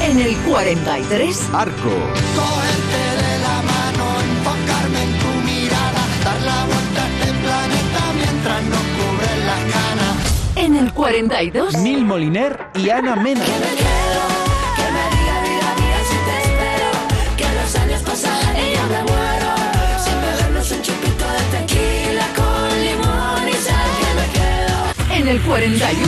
En 0.00 0.18
el 0.18 0.34
43. 0.38 1.50
Arco. 1.52 1.90
Cogerte 2.34 3.02
de 3.20 3.38
la 3.44 3.56
mano, 3.70 4.04
enfocarme 4.24 5.02
en 5.02 5.18
tu 5.18 5.30
mirada, 5.44 6.02
dar 6.24 6.40
la 6.40 6.64
vuelta 6.64 7.04
a 7.04 7.08
este 7.10 7.30
planeta 7.44 8.00
mientras 8.16 8.62
nos 8.64 8.84
cubren 8.96 9.46
las 9.46 9.60
canas. 9.70 10.16
En 10.56 10.76
el 10.76 10.94
42. 10.94 11.76
Mil 11.76 12.06
Moliner 12.06 12.58
y 12.74 12.88
Ana 12.88 13.16
Mena. 13.16 13.44
En 25.24 25.30
el 25.30 25.40
41. 25.40 26.06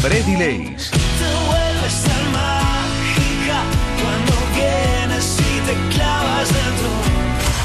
Freddy 0.00 0.32
Lace. 0.32 0.90
Te 0.90 1.28
vuelves 1.48 2.02
tan 2.02 2.32
mágica 2.32 3.62
cuando 4.00 4.32
vienes 4.54 5.36
y 5.38 5.60
te 5.66 5.94
clavas 5.94 6.48
dentro. 6.48 6.88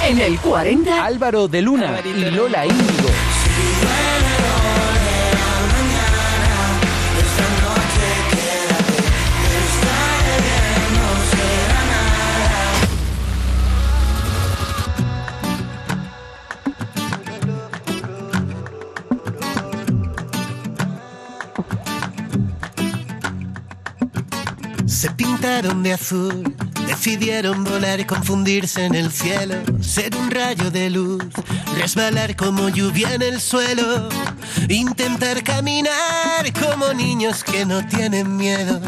En 0.09 0.19
el 0.19 0.37
40. 0.41 1.05
Álvaro 1.05 1.47
de 1.47 1.61
Luna 1.61 2.01
y 2.03 2.31
Lola 2.31 2.65
Índigo. 2.65 3.09
Pintaron 25.43 25.83
de 25.83 25.91
azul, 25.91 26.55
decidieron 26.87 27.65
volar 27.65 27.99
y 27.99 28.05
confundirse 28.05 28.85
en 28.85 28.95
el 28.95 29.11
cielo, 29.11 29.55
ser 29.81 30.15
un 30.15 30.31
rayo 30.31 30.71
de 30.71 30.89
luz, 30.89 31.21
resbalar 31.77 32.37
como 32.37 32.69
lluvia 32.69 33.13
en 33.13 33.23
el 33.23 33.41
suelo, 33.41 34.07
intentar 34.69 35.43
caminar 35.43 36.53
como 36.53 36.93
niños 36.93 37.43
que 37.43 37.65
no 37.65 37.85
tienen 37.85 38.37
miedo, 38.37 38.79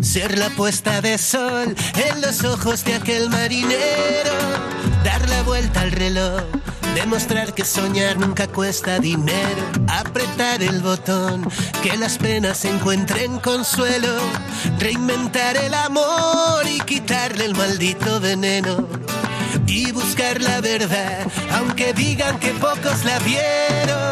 ser 0.00 0.38
la 0.38 0.48
puesta 0.48 1.02
de 1.02 1.18
sol 1.18 1.76
en 2.08 2.22
los 2.22 2.42
ojos 2.42 2.84
de 2.84 2.94
aquel 2.94 3.28
marinero, 3.28 4.32
dar 5.04 5.28
la 5.28 5.42
vuelta 5.42 5.82
al 5.82 5.92
reloj. 5.92 6.42
Demostrar 6.94 7.54
que 7.54 7.64
soñar 7.64 8.18
nunca 8.18 8.46
cuesta 8.46 8.98
dinero. 8.98 9.62
Apretar 9.88 10.62
el 10.62 10.80
botón, 10.80 11.48
que 11.82 11.96
las 11.96 12.18
penas 12.18 12.64
encuentren 12.64 13.38
consuelo. 13.38 14.14
Reinventar 14.78 15.56
el 15.56 15.74
amor 15.74 16.66
y 16.66 16.80
quitarle 16.80 17.46
el 17.46 17.54
maldito 17.54 18.20
veneno. 18.20 18.88
Y 19.66 19.92
buscar 19.92 20.40
la 20.40 20.60
verdad, 20.60 21.26
aunque 21.52 21.92
digan 21.92 22.38
que 22.38 22.50
pocos 22.54 23.04
la 23.04 23.18
vieron. 23.20 24.11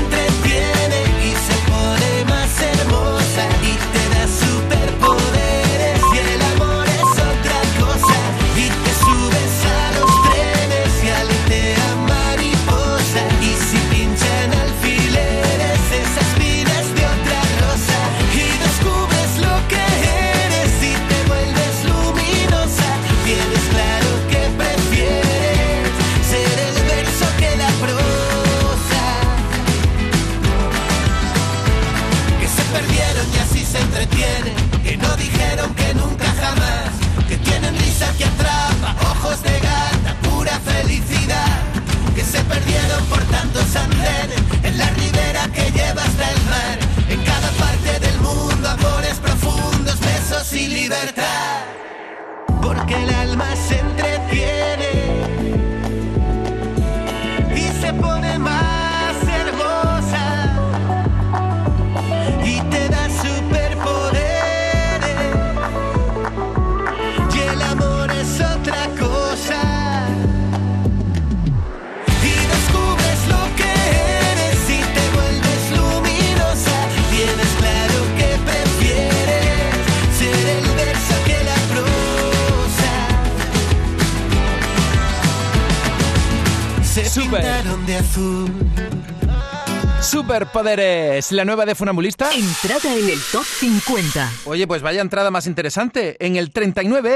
Superpoderes, 90.51 91.31
la 91.31 91.45
nueva 91.45 91.65
de 91.65 91.75
Funambulista. 91.75 92.29
Entrada 92.33 92.93
en 92.93 93.09
el 93.09 93.21
top 93.31 93.45
50. 93.45 94.29
Oye, 94.43 94.67
pues 94.67 94.81
vaya 94.81 94.99
entrada 94.99 95.31
más 95.31 95.47
interesante. 95.47 96.17
En 96.19 96.35
el 96.35 96.51
39, 96.51 97.15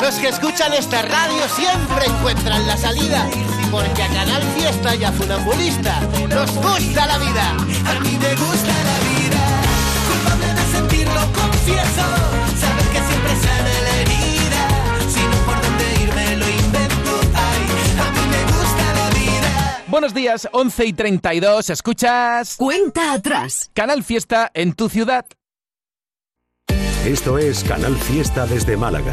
Los 0.00 0.14
que 0.14 0.28
escuchan 0.28 0.72
esta 0.72 1.02
radio 1.02 1.46
siempre 1.54 2.06
encuentran 2.06 2.66
la 2.66 2.78
salida, 2.78 3.28
porque 3.70 4.02
a 4.02 4.08
Canal 4.08 4.42
Fiesta 4.56 4.96
y 4.96 5.04
a 5.04 5.12
Funambulista 5.12 6.00
nos 6.30 6.50
gusta 6.54 7.04
la 7.04 7.18
vida. 7.18 7.50
A 7.50 8.00
mí 8.00 8.18
me 8.18 8.34
gusta 8.34 8.72
la 8.72 8.98
vida, 9.10 9.60
culpable 10.08 10.54
de 10.54 10.72
sentirlo, 10.72 11.20
confieso. 11.34 12.39
Buenos 20.00 20.14
días, 20.14 20.48
11 20.52 20.86
y 20.86 20.92
32, 20.94 21.68
escuchas... 21.68 22.56
Cuenta 22.56 23.12
atrás. 23.12 23.70
Canal 23.74 24.02
Fiesta 24.02 24.50
en 24.54 24.72
tu 24.72 24.88
ciudad. 24.88 25.26
Esto 27.04 27.36
es 27.36 27.62
Canal 27.64 27.94
Fiesta 27.96 28.46
desde 28.46 28.78
Málaga. 28.78 29.12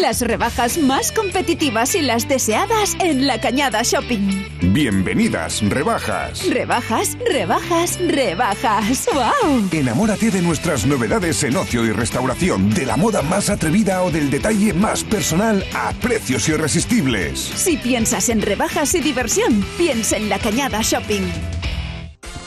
Las 0.00 0.20
rebajas 0.20 0.78
más 0.78 1.12
competitivas 1.12 1.94
y 1.94 2.02
las 2.02 2.26
deseadas 2.26 2.96
en 2.98 3.26
La 3.26 3.40
Cañada 3.40 3.82
Shopping. 3.82 4.44
Bienvenidas, 4.72 5.62
rebajas. 5.68 6.48
Rebajas, 6.48 7.16
rebajas, 7.30 7.98
rebajas. 8.00 9.06
¡Wow! 9.12 9.68
Enamórate 9.70 10.30
de 10.30 10.42
nuestras 10.42 10.86
novedades 10.86 11.42
en 11.44 11.56
ocio 11.56 11.84
y 11.84 11.92
restauración, 11.92 12.70
de 12.70 12.86
la 12.86 12.96
moda 12.96 13.22
más 13.22 13.50
atrevida 13.50 14.02
o 14.02 14.10
del 14.10 14.30
detalle 14.30 14.72
más 14.72 15.04
personal 15.04 15.64
a 15.74 15.92
precios 15.92 16.48
irresistibles. 16.48 17.38
Si 17.38 17.76
piensas 17.76 18.28
en 18.28 18.42
rebajas 18.42 18.94
y 18.94 19.00
diversión, 19.00 19.64
piensa 19.76 20.16
en 20.16 20.28
La 20.28 20.38
Cañada 20.38 20.80
Shopping. 20.82 21.55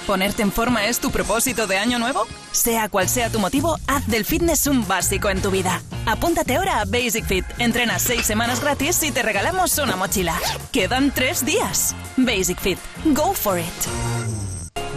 ¿Ponerte 0.10 0.41
en 0.41 0.52
forma 0.52 0.88
es 0.88 1.00
tu 1.00 1.12
propósito 1.12 1.67
de 1.67 1.78
año 1.78 2.00
nuevo? 2.00 2.26
Sea 2.52 2.89
cual 2.89 3.08
sea 3.08 3.30
tu 3.30 3.38
motivo, 3.38 3.78
haz 3.86 4.08
del 4.08 4.26
fitness 4.26 4.65
un 4.65 4.88
básico 4.88 5.30
en 5.30 5.39
tu 5.39 5.52
vida. 5.52 5.84
Apúntate 6.08 6.56
ahora 6.56 6.82
a 6.82 6.86
Basic 6.86 7.26
Fit. 7.26 7.45
Entrena 7.60 8.00
seis 8.00 8.26
semanas 8.26 8.60
gratis 8.60 9.04
y 9.04 9.12
te 9.12 9.22
regalamos 9.22 9.78
una 9.78 9.95
mochila. 9.95 10.34
Quedan 10.72 11.12
tres 11.12 11.45
días. 11.45 11.95
Basic 12.17 12.58
Fit. 12.58 12.80
Go 13.13 13.34
for 13.34 13.60
it. 13.60 13.65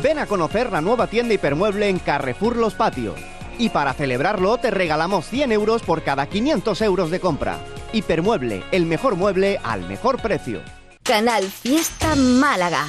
Ven 0.03 0.19
a 0.19 0.25
conocer 0.25 0.73
la 0.73 0.81
nueva 0.81 1.07
tienda 1.09 1.35
hipermueble 1.35 1.91
en 1.91 1.99
Carrefour 1.99 2.57
Los 2.57 2.73
Patios. 2.73 3.21
Y 3.59 3.69
para 3.69 3.93
celebrarlo 3.93 4.57
te 4.57 4.71
regalamos 4.71 5.27
100 5.27 5.53
euros 5.53 5.83
por 5.83 6.03
cada 6.05 6.27
500 6.27 6.81
euros 6.81 7.11
de 7.11 7.21
compra. 7.21 7.59
Hipermueble, 7.93 8.65
el 8.73 8.87
mejor 8.87 9.17
mueble 9.17 9.61
al 9.63 9.87
mejor 9.87 10.23
precio. 10.23 10.63
Canal 11.03 11.45
Fiesta 11.45 12.15
Málaga. 12.17 12.87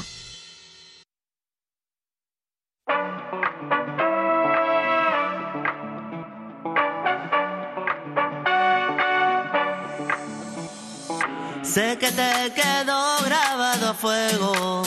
Sé 11.74 11.98
que 11.98 12.12
te 12.12 12.54
quedó 12.54 13.18
grabado 13.26 13.90
a 13.90 13.94
fuego 13.96 14.84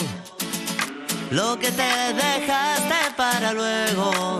lo 1.31 1.59
que 1.59 1.69
te 1.69 2.13
dejaste 2.13 3.11
para 3.17 3.51
luego. 3.51 4.39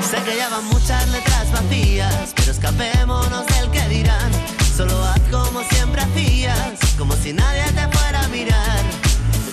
Sé 0.00 0.16
que 0.24 0.36
ya 0.36 0.48
van 0.48 0.64
muchas 0.64 1.08
letras 1.10 1.52
vacías, 1.52 2.32
pero 2.34 2.50
escapémonos 2.50 3.46
del 3.46 3.70
que 3.70 3.88
dirán. 3.90 4.32
Solo 4.76 5.04
haz 5.04 5.20
como 5.30 5.62
siempre 5.70 6.02
hacías, 6.02 6.80
como 6.98 7.14
si 7.14 7.32
nadie 7.32 7.62
te 7.70 7.96
fuera 7.96 8.24
a 8.24 8.28
mirar. 8.28 9.07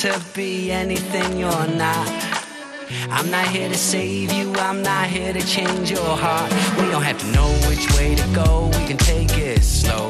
to 0.00 0.20
be 0.34 0.70
anything 0.70 1.38
you're 1.38 1.66
not. 1.68 2.08
I'm 3.10 3.30
not 3.30 3.46
here 3.48 3.68
to 3.68 3.76
save 3.76 4.30
you, 4.32 4.52
I'm 4.56 4.82
not 4.82 5.06
here 5.06 5.32
to 5.32 5.40
change 5.46 5.90
your 5.90 6.16
heart. 6.16 6.50
We 6.78 6.90
don't 6.90 7.02
have 7.02 7.18
to 7.18 7.26
know 7.28 7.48
which 7.68 7.90
way 7.96 8.14
to 8.14 8.26
go, 8.34 8.66
we 8.78 8.86
can 8.86 8.98
take 8.98 9.36
it 9.38 9.62
slow. 9.62 10.08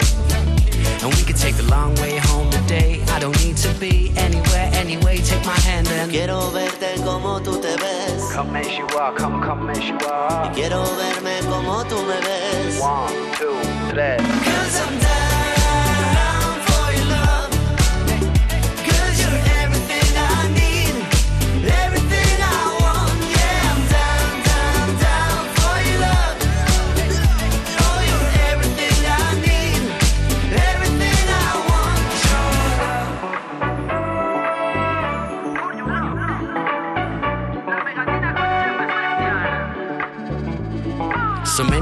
And 1.02 1.14
we 1.14 1.22
can 1.22 1.36
take 1.36 1.54
the 1.56 1.62
long 1.70 1.94
way 1.96 2.18
home 2.18 2.50
today. 2.50 3.00
I 3.08 3.18
don't 3.20 3.36
need 3.44 3.56
to 3.58 3.72
be 3.78 4.12
anywhere, 4.16 4.70
anyway. 4.74 5.18
Take 5.18 5.44
my 5.46 5.58
hand 5.60 5.86
and 5.88 6.10
Quiero 6.10 6.50
verte 6.50 6.96
como 7.04 7.40
tú 7.40 7.60
te 7.60 7.76
ves. 7.76 8.32
come 8.32 8.56
as 8.56 8.76
you 8.76 8.86
are, 8.98 9.14
come, 9.14 9.40
come 9.42 9.70
as 9.70 9.84
you 9.88 9.96
are. 10.08 10.48
Y 10.48 10.54
quiero 10.54 10.82
verme 10.96 11.40
como 11.48 11.84
tú 11.84 11.96
me 12.06 12.18
ves. 12.26 12.80
One, 12.80 13.12
two, 13.38 13.54
three. 13.90 14.16
Cause 14.18 14.80
I'm 14.80 15.05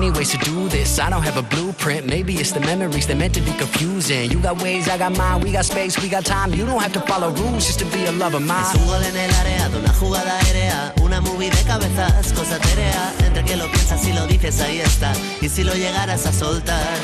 many 0.05 0.18
ways 0.18 0.30
to 0.30 0.38
do 0.38 0.68
this. 0.68 0.98
I 0.98 1.09
don't 1.09 1.22
have 1.22 1.36
a 1.36 1.42
blueprint. 1.42 2.07
Maybe 2.07 2.34
it's 2.34 2.52
the 2.52 2.61
memories 2.61 3.07
that 3.07 3.16
meant 3.16 3.34
to 3.34 3.40
be 3.40 3.52
confusing. 3.52 4.30
You 4.30 4.38
got 4.38 4.61
ways, 4.62 4.88
I 4.88 4.98
got 4.98 5.16
mine. 5.16 5.40
We 5.40 5.52
got 5.52 5.64
space, 5.64 5.98
we 6.02 6.09
got 6.09 6.24
time. 6.24 6.52
You 6.52 6.66
don't 6.66 6.82
have 6.82 6.92
to 6.92 7.00
follow 7.00 7.30
rules 7.30 7.66
just 7.66 7.78
to 7.78 7.86
be 7.86 8.05
a 8.05 8.12
lover 8.12 8.40
mine. 8.40 8.64
Es 8.66 8.74
un 8.74 8.86
gol 8.86 9.02
en 9.02 9.16
el 9.16 9.34
área, 9.34 9.68
de 9.68 9.78
una 9.78 9.92
jugada 9.94 10.38
aérea, 10.40 10.94
una 11.02 11.20
movie 11.20 11.50
de 11.50 11.62
cabezas, 11.62 12.32
cosa 12.32 12.59
terea. 12.59 13.14
Entre 13.24 13.44
que 13.44 13.57
lo 13.57 13.66
piensas 13.70 14.07
y 14.07 14.12
lo 14.12 14.26
dices, 14.26 14.61
ahí 14.61 14.80
está. 14.80 15.12
Y 15.40 15.48
si 15.48 15.64
lo 15.64 15.74
llegaras 15.74 16.26
a 16.26 16.32
soltar. 16.32 16.98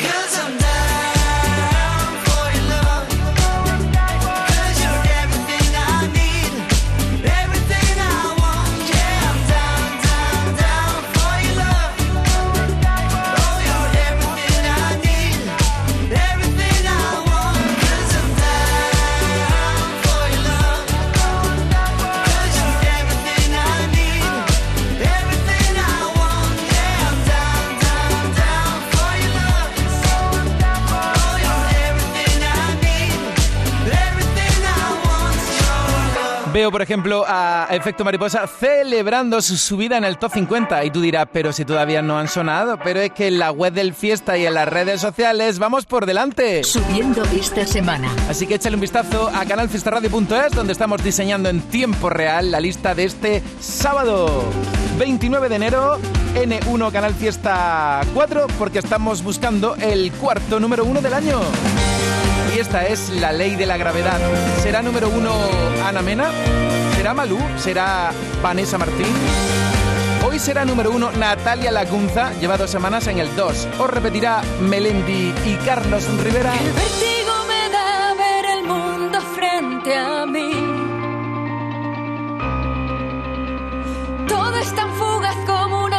Veo, 36.60 36.70
por 36.70 36.82
ejemplo, 36.82 37.24
a 37.26 37.68
Efecto 37.70 38.04
Mariposa 38.04 38.46
celebrando 38.46 39.40
su 39.40 39.56
subida 39.56 39.96
en 39.96 40.04
el 40.04 40.18
top 40.18 40.32
50. 40.34 40.84
Y 40.84 40.90
tú 40.90 41.00
dirás, 41.00 41.26
pero 41.32 41.54
si 41.54 41.64
todavía 41.64 42.02
no 42.02 42.18
han 42.18 42.28
sonado. 42.28 42.78
Pero 42.84 43.00
es 43.00 43.12
que 43.12 43.28
en 43.28 43.38
la 43.38 43.50
web 43.50 43.72
del 43.72 43.94
Fiesta 43.94 44.36
y 44.36 44.44
en 44.44 44.52
las 44.52 44.68
redes 44.68 45.00
sociales 45.00 45.58
vamos 45.58 45.86
por 45.86 46.04
delante. 46.04 46.62
Subiendo 46.62 47.22
esta 47.34 47.64
semana. 47.64 48.14
Así 48.28 48.46
que 48.46 48.56
échale 48.56 48.74
un 48.74 48.82
vistazo 48.82 49.30
a 49.34 49.46
canalfiestaradio.es, 49.46 50.52
donde 50.52 50.74
estamos 50.74 51.02
diseñando 51.02 51.48
en 51.48 51.62
tiempo 51.62 52.10
real 52.10 52.50
la 52.50 52.60
lista 52.60 52.94
de 52.94 53.04
este 53.04 53.42
sábado. 53.58 54.44
29 54.98 55.48
de 55.48 55.56
enero, 55.56 55.98
N1 56.34 56.92
Canal 56.92 57.14
Fiesta 57.14 58.02
4, 58.12 58.48
porque 58.58 58.80
estamos 58.80 59.22
buscando 59.22 59.76
el 59.76 60.12
cuarto 60.12 60.60
número 60.60 60.84
uno 60.84 61.00
del 61.00 61.14
año. 61.14 61.40
Y 62.54 62.58
esta 62.58 62.86
es 62.86 63.10
la 63.10 63.32
ley 63.32 63.56
de 63.56 63.66
la 63.66 63.76
gravedad. 63.76 64.18
¿Será 64.62 64.82
número 64.82 65.08
uno 65.08 65.32
Ana 65.84 66.02
Mena? 66.02 66.30
¿Será 66.96 67.14
Malú? 67.14 67.38
¿Será 67.56 68.12
Vanessa 68.42 68.76
Martín? 68.76 69.14
Hoy 70.26 70.38
será 70.38 70.64
número 70.64 70.90
uno 70.90 71.10
Natalia 71.12 71.72
Lacunza, 71.72 72.32
lleva 72.40 72.56
dos 72.56 72.70
semanas 72.70 73.06
en 73.06 73.18
el 73.18 73.34
2. 73.34 73.68
¿O 73.78 73.86
repetirá 73.86 74.42
Melendi 74.60 75.32
y 75.44 75.56
Carlos 75.64 76.04
Rivera? 76.22 76.52
El 76.54 76.72
me 77.48 77.70
da 77.72 78.14
ver 78.14 78.44
el 78.44 78.64
mundo 78.64 79.18
frente 79.34 79.96
a 79.96 80.26
mí. 80.26 80.52
Todo 84.28 84.56
es 84.58 84.74
tan 84.74 84.92
fugaz 84.94 85.36
como 85.46 85.84
un 85.84 85.89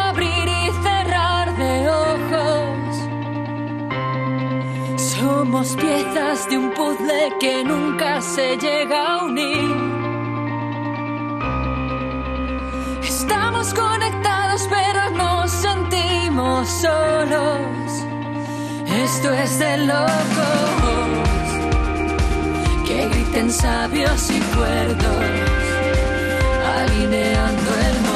Somos 5.22 5.76
piezas 5.76 6.50
de 6.50 6.58
un 6.58 6.72
puzzle 6.72 7.32
que 7.40 7.64
nunca 7.64 8.20
se 8.22 8.58
llega 8.58 8.98
a 9.06 9.26
unir. 9.26 9.70
Estamos 13.04 13.72
conectados 13.72 14.68
pero 14.68 15.12
nos 15.12 15.52
sentimos 15.52 16.68
solos. 16.68 17.88
Esto 19.04 19.32
es 19.32 19.60
de 19.60 19.78
locos 19.86 21.12
que 22.88 23.08
griten 23.08 23.52
sabios 23.52 24.28
y 24.32 24.40
cuerdos, 24.56 25.26
alineando 26.80 27.72
el 27.90 27.96
momento, 28.02 28.11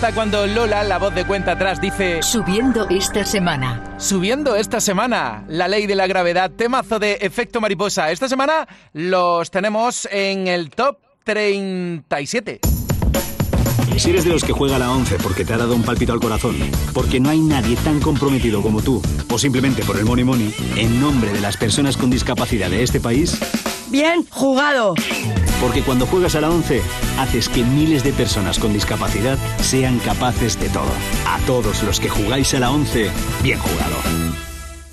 encanta 0.00 0.14
cuando 0.14 0.46
Lola, 0.46 0.82
la 0.82 0.98
voz 0.98 1.14
de 1.14 1.26
cuenta 1.26 1.52
atrás, 1.52 1.78
dice... 1.78 2.22
Subiendo 2.22 2.88
esta 2.88 3.22
semana. 3.22 3.82
Subiendo 3.98 4.56
esta 4.56 4.80
semana, 4.80 5.44
la 5.46 5.68
ley 5.68 5.86
de 5.86 5.94
la 5.94 6.06
gravedad, 6.06 6.50
temazo 6.50 6.98
de 6.98 7.18
efecto 7.20 7.60
mariposa. 7.60 8.10
Esta 8.10 8.26
semana 8.26 8.66
los 8.94 9.50
tenemos 9.50 10.08
en 10.10 10.48
el 10.48 10.70
top 10.70 10.96
37. 11.24 12.60
Y 13.94 13.98
si 13.98 14.10
eres 14.10 14.24
de 14.24 14.30
los 14.30 14.42
que 14.42 14.52
juega 14.52 14.76
a 14.76 14.78
la 14.78 14.90
11 14.90 15.18
porque 15.22 15.44
te 15.44 15.52
ha 15.52 15.58
dado 15.58 15.74
un 15.74 15.82
palpito 15.82 16.14
al 16.14 16.20
corazón, 16.20 16.56
porque 16.94 17.20
no 17.20 17.28
hay 17.28 17.40
nadie 17.40 17.76
tan 17.76 18.00
comprometido 18.00 18.62
como 18.62 18.80
tú, 18.80 19.02
o 19.30 19.38
simplemente 19.38 19.82
por 19.84 19.98
el 19.98 20.06
money 20.06 20.24
money, 20.24 20.54
en 20.76 20.98
nombre 20.98 21.30
de 21.30 21.40
las 21.40 21.58
personas 21.58 21.98
con 21.98 22.08
discapacidad 22.08 22.70
de 22.70 22.82
este 22.82 23.00
país, 23.00 23.38
Bien 23.90 24.24
jugado. 24.30 24.94
Porque 25.60 25.82
cuando 25.82 26.06
juegas 26.06 26.34
a 26.34 26.40
la 26.40 26.50
11, 26.50 26.82
haces 27.18 27.48
que 27.48 27.64
miles 27.64 28.02
de 28.02 28.12
personas 28.12 28.58
con 28.58 28.72
discapacidad 28.72 29.38
sean 29.60 29.98
capaces 29.98 30.58
de 30.58 30.68
todo. 30.68 30.92
A 31.26 31.38
todos 31.46 31.82
los 31.82 32.00
que 32.00 32.08
jugáis 32.08 32.54
a 32.54 32.60
la 32.60 32.70
11, 32.70 33.10
bien 33.42 33.58
jugado. 33.58 34.49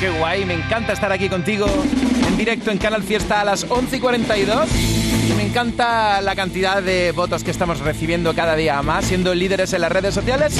Qué 0.00 0.10
guay, 0.10 0.44
me 0.44 0.54
encanta 0.54 0.92
estar 0.92 1.10
aquí 1.10 1.28
contigo 1.28 1.66
en 2.28 2.36
directo 2.36 2.70
en 2.70 2.78
Canal 2.78 3.02
Fiesta 3.02 3.40
a 3.40 3.44
las 3.44 3.66
11 3.68 3.96
y 3.96 4.00
42. 4.00 4.68
Y 5.28 5.32
me 5.32 5.42
encanta 5.44 6.20
la 6.20 6.36
cantidad 6.36 6.80
de 6.80 7.10
votos 7.10 7.42
que 7.42 7.50
estamos 7.50 7.80
recibiendo 7.80 8.32
cada 8.32 8.54
día 8.54 8.80
más, 8.82 9.06
siendo 9.06 9.34
líderes 9.34 9.72
en 9.72 9.80
las 9.80 9.90
redes 9.90 10.14
sociales. 10.14 10.56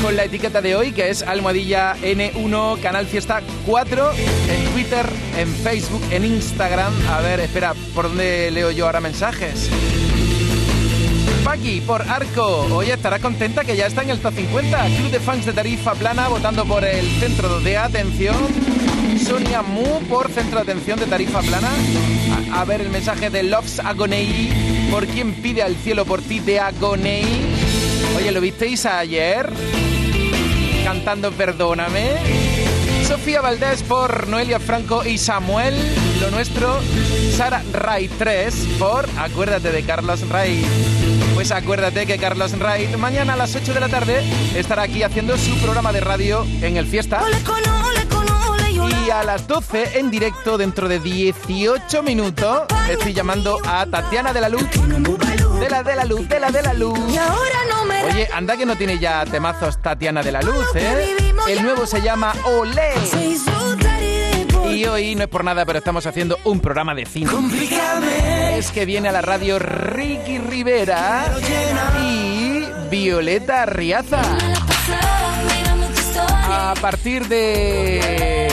Con 0.00 0.16
la 0.16 0.24
etiqueta 0.24 0.62
de 0.62 0.74
hoy, 0.74 0.92
que 0.92 1.10
es 1.10 1.22
Almohadilla 1.22 1.96
N1 1.96 2.80
Canal 2.80 3.04
Fiesta 3.06 3.42
4, 3.66 4.12
en 4.14 4.72
Twitter, 4.72 5.06
en 5.36 5.48
Facebook, 5.48 6.02
en 6.10 6.24
Instagram. 6.24 6.94
A 7.10 7.20
ver, 7.20 7.40
espera, 7.40 7.74
¿por 7.94 8.08
dónde 8.08 8.50
leo 8.50 8.70
yo 8.70 8.86
ahora 8.86 9.02
mensajes? 9.02 9.68
Paqui, 11.54 11.80
por 11.82 12.02
Arco. 12.02 12.66
Oye, 12.74 12.94
estará 12.94 13.20
contenta 13.20 13.62
que 13.62 13.76
ya 13.76 13.86
está 13.86 14.02
en 14.02 14.10
el 14.10 14.18
top 14.18 14.34
50. 14.34 14.86
Club 14.96 15.10
de 15.12 15.20
fans 15.20 15.46
de 15.46 15.52
Tarifa 15.52 15.94
Plana 15.94 16.26
votando 16.26 16.64
por 16.64 16.84
el 16.84 17.06
centro 17.20 17.60
de 17.60 17.76
atención. 17.76 18.34
Sonia 19.24 19.62
Mu 19.62 20.00
por 20.08 20.32
centro 20.32 20.56
de 20.56 20.62
atención 20.62 20.98
de 20.98 21.06
Tarifa 21.06 21.42
Plana. 21.42 21.70
A, 22.52 22.64
ver 22.64 22.80
el 22.80 22.88
mensaje 22.88 23.30
de 23.30 23.44
Loves 23.44 23.78
Agonei. 23.78 24.88
¿Por 24.90 25.06
quién 25.06 25.32
pide 25.34 25.62
al 25.62 25.76
cielo 25.76 26.04
por 26.04 26.22
ti 26.22 26.40
de 26.40 26.58
Agonei? 26.58 27.24
Oye, 28.16 28.32
¿lo 28.32 28.40
visteis 28.40 28.84
ayer? 28.84 29.48
Cantando 30.82 31.30
Perdóname. 31.30 32.16
Sofía 33.06 33.40
Valdés 33.40 33.84
por 33.84 34.26
Noelia 34.26 34.58
Franco 34.58 35.04
y 35.04 35.18
Samuel, 35.18 35.74
lo 36.20 36.32
nuestro. 36.32 36.80
Sara 37.36 37.62
Ray 37.72 38.08
3 38.08 38.54
por 38.76 39.06
Acuérdate 39.18 39.70
de 39.70 39.82
Carlos 39.84 40.28
Ray. 40.28 40.64
Pues 41.44 41.52
acuérdate 41.52 42.06
que 42.06 42.16
Carlos 42.16 42.58
Ray 42.58 42.96
mañana 42.96 43.34
a 43.34 43.36
las 43.36 43.54
8 43.54 43.74
de 43.74 43.80
la 43.80 43.90
tarde 43.90 44.24
estará 44.56 44.84
aquí 44.84 45.02
haciendo 45.02 45.36
su 45.36 45.54
programa 45.58 45.92
de 45.92 46.00
radio 46.00 46.42
en 46.62 46.78
el 46.78 46.86
Fiesta. 46.86 47.20
Y 49.06 49.10
a 49.10 49.22
las 49.24 49.46
12 49.46 49.98
en 49.98 50.10
directo 50.10 50.56
dentro 50.56 50.88
de 50.88 51.00
18 51.00 52.02
minutos 52.02 52.62
estoy 52.88 53.12
llamando 53.12 53.58
a 53.66 53.84
Tatiana 53.84 54.32
de 54.32 54.40
la 54.40 54.48
Luz. 54.48 54.64
De 55.60 55.68
la 55.68 55.82
de 55.82 55.96
la 55.96 56.06
luz, 56.06 56.26
de 56.26 56.40
la 56.40 56.50
de 56.50 56.62
la 56.62 56.72
luz. 56.72 56.98
Oye, 58.06 58.26
anda 58.32 58.56
que 58.56 58.64
no 58.64 58.76
tiene 58.76 58.98
ya 58.98 59.26
temazos 59.26 59.82
Tatiana 59.82 60.22
de 60.22 60.32
la 60.32 60.40
Luz, 60.40 60.64
¿eh? 60.74 61.14
El 61.46 61.62
nuevo 61.62 61.84
se 61.84 62.00
llama 62.00 62.32
Olé. 62.44 62.94
Y 64.74 64.86
hoy 64.86 65.14
no 65.14 65.22
es 65.22 65.28
por 65.28 65.44
nada, 65.44 65.64
pero 65.64 65.78
estamos 65.78 66.04
haciendo 66.06 66.36
un 66.44 66.60
programa 66.60 66.94
de 66.94 67.06
cine. 67.06 67.30
Es 68.58 68.72
que 68.72 68.84
viene 68.84 69.08
a 69.08 69.12
la 69.12 69.22
radio 69.22 69.58
Ricky 69.58 70.38
Rivera 70.38 71.32
y 72.02 72.64
Violeta 72.90 73.62
Arriaza. 73.62 74.20
A 76.46 76.74
partir 76.80 77.26
de 77.28 78.48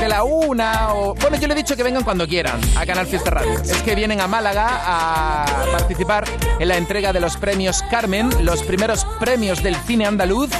de 0.00 0.08
la 0.08 0.24
una 0.24 0.94
o... 0.94 1.14
Bueno, 1.14 1.36
yo 1.36 1.46
le 1.46 1.52
he 1.52 1.56
dicho 1.56 1.76
que 1.76 1.82
vengan 1.82 2.02
cuando 2.02 2.26
quieran 2.26 2.58
a 2.76 2.86
Canal 2.86 3.06
Fiesta 3.06 3.30
Radio. 3.30 3.52
Es 3.60 3.82
que 3.82 3.94
vienen 3.94 4.20
a 4.20 4.26
Málaga 4.26 4.66
a 4.82 5.44
participar 5.72 6.24
en 6.58 6.68
la 6.68 6.78
entrega 6.78 7.12
de 7.12 7.20
los 7.20 7.36
premios 7.36 7.82
Carmen, 7.90 8.30
los 8.44 8.62
primeros 8.62 9.04
premios 9.18 9.62
del 9.62 9.76
cine 9.76 10.06
andaluz. 10.06 10.50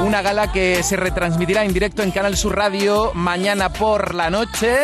Una 0.00 0.22
gala 0.22 0.52
que 0.52 0.82
se 0.82 0.96
retransmitirá 0.96 1.64
en 1.64 1.72
directo 1.72 2.02
en 2.02 2.10
Canal 2.10 2.36
Sur 2.36 2.56
Radio 2.56 3.12
mañana 3.14 3.72
por 3.72 4.14
la 4.14 4.30
noche. 4.30 4.76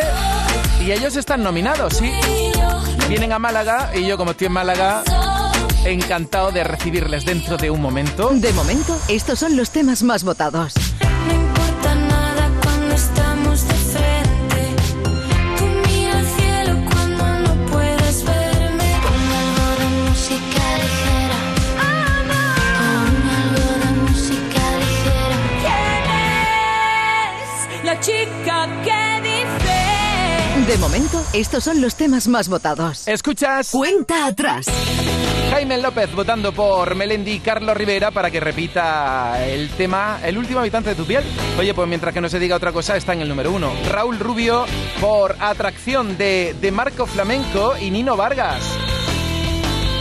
Y 0.80 0.90
ellos 0.90 1.16
están 1.16 1.42
nominados, 1.42 1.98
¿sí? 1.98 2.10
Vienen 3.08 3.32
a 3.32 3.38
Málaga 3.38 3.90
y 3.94 4.06
yo 4.06 4.16
como 4.16 4.32
estoy 4.32 4.48
en 4.48 4.52
Málaga... 4.52 5.02
Encantado 5.84 6.52
de 6.52 6.62
recibirles 6.62 7.24
dentro 7.24 7.56
de 7.56 7.68
un 7.68 7.82
momento. 7.82 8.30
De 8.32 8.52
momento, 8.52 8.96
estos 9.08 9.40
son 9.40 9.56
los 9.56 9.70
temas 9.70 10.04
más 10.04 10.22
votados. 10.22 10.74
De 30.72 30.78
momento, 30.78 31.22
estos 31.34 31.64
son 31.64 31.82
los 31.82 31.96
temas 31.96 32.28
más 32.28 32.48
votados. 32.48 33.06
¿Escuchas? 33.06 33.68
Cuenta 33.72 34.24
atrás. 34.24 34.64
Jaime 35.50 35.76
López 35.76 36.10
votando 36.14 36.54
por 36.54 36.94
Melendi 36.94 37.32
y 37.32 37.40
Carlos 37.40 37.76
Rivera 37.76 38.10
para 38.10 38.30
que 38.30 38.40
repita 38.40 39.44
el 39.44 39.68
tema 39.68 40.20
El 40.24 40.38
último 40.38 40.60
habitante 40.60 40.88
de 40.88 40.96
tu 40.96 41.04
piel. 41.04 41.24
Oye, 41.58 41.74
pues 41.74 41.86
mientras 41.86 42.14
que 42.14 42.22
no 42.22 42.30
se 42.30 42.38
diga 42.38 42.56
otra 42.56 42.72
cosa, 42.72 42.96
está 42.96 43.12
en 43.12 43.20
el 43.20 43.28
número 43.28 43.52
uno. 43.52 43.70
Raúl 43.90 44.18
Rubio 44.18 44.64
por 44.98 45.36
Atracción 45.40 46.16
de, 46.16 46.56
de 46.58 46.72
Marco 46.72 47.04
Flamenco 47.04 47.74
y 47.78 47.90
Nino 47.90 48.16
Vargas. 48.16 48.62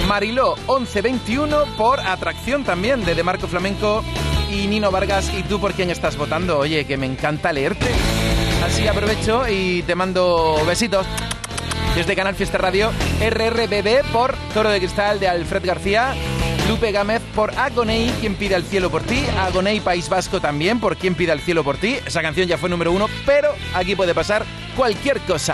Mariló 0.08 0.56
1121 0.70 1.66
por 1.78 2.00
Atracción 2.00 2.64
también 2.64 3.04
de 3.04 3.14
De 3.14 3.24
Marco 3.24 3.50
Flamenco 3.50 4.06
y 4.50 4.68
Nino 4.68 4.90
Vargas. 4.90 5.34
¿Y 5.38 5.44
tú 5.44 5.60
por 5.60 5.74
quién 5.74 5.90
estás 5.90 6.16
votando? 6.16 6.60
Oye, 6.60 6.86
que 6.86 6.96
me 6.96 7.08
encanta 7.08 7.52
leerte. 7.52 7.88
Así 8.72 8.88
aprovecho 8.88 9.50
y 9.50 9.84
te 9.84 9.96
mando 9.96 10.56
besitos. 10.66 11.06
Desde 11.94 12.16
Canal 12.16 12.36
Fiesta 12.36 12.58
Radio, 12.58 12.90
RRBB 13.20 14.10
por 14.14 14.34
Toro 14.54 14.70
de 14.70 14.80
Cristal 14.80 15.20
de 15.20 15.28
Alfred 15.28 15.66
García, 15.66 16.14
Lupe 16.70 16.94
Gámez 16.94 17.22
por 17.36 17.52
Agonei, 17.60 18.10
quien 18.22 18.36
pide 18.36 18.56
al 18.56 18.64
cielo 18.64 18.90
por 18.90 19.02
ti, 19.04 19.26
Agonei 19.42 19.82
País 19.82 20.08
Vasco 20.08 20.40
también 20.40 20.80
por 20.80 20.96
quien 20.96 21.16
pide 21.16 21.34
al 21.34 21.42
cielo 21.42 21.66
por 21.66 21.76
ti. 21.76 21.98
Esa 22.06 22.22
canción 22.22 22.48
ya 22.48 22.58
fue 22.58 22.70
número 22.70 22.94
uno, 22.94 23.08
pero 23.26 23.50
aquí 23.74 23.94
puede 23.94 24.16
pasar 24.16 24.46
cualquier 24.78 25.20
cosa. 25.20 25.52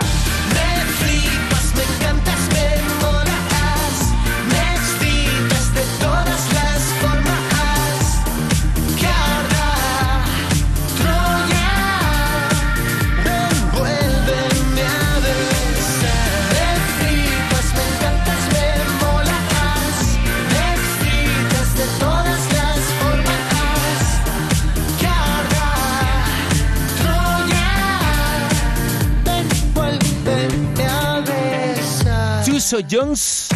Chuso 32.68 32.86
Jones 32.90 33.48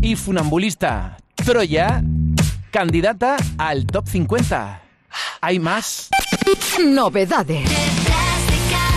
y 0.00 0.16
Funambulista 0.16 1.18
Troya, 1.44 2.02
candidata 2.70 3.36
al 3.58 3.84
top 3.84 4.08
50. 4.08 4.80
Hay 5.42 5.58
más. 5.58 6.08
Novedades. 6.82 7.68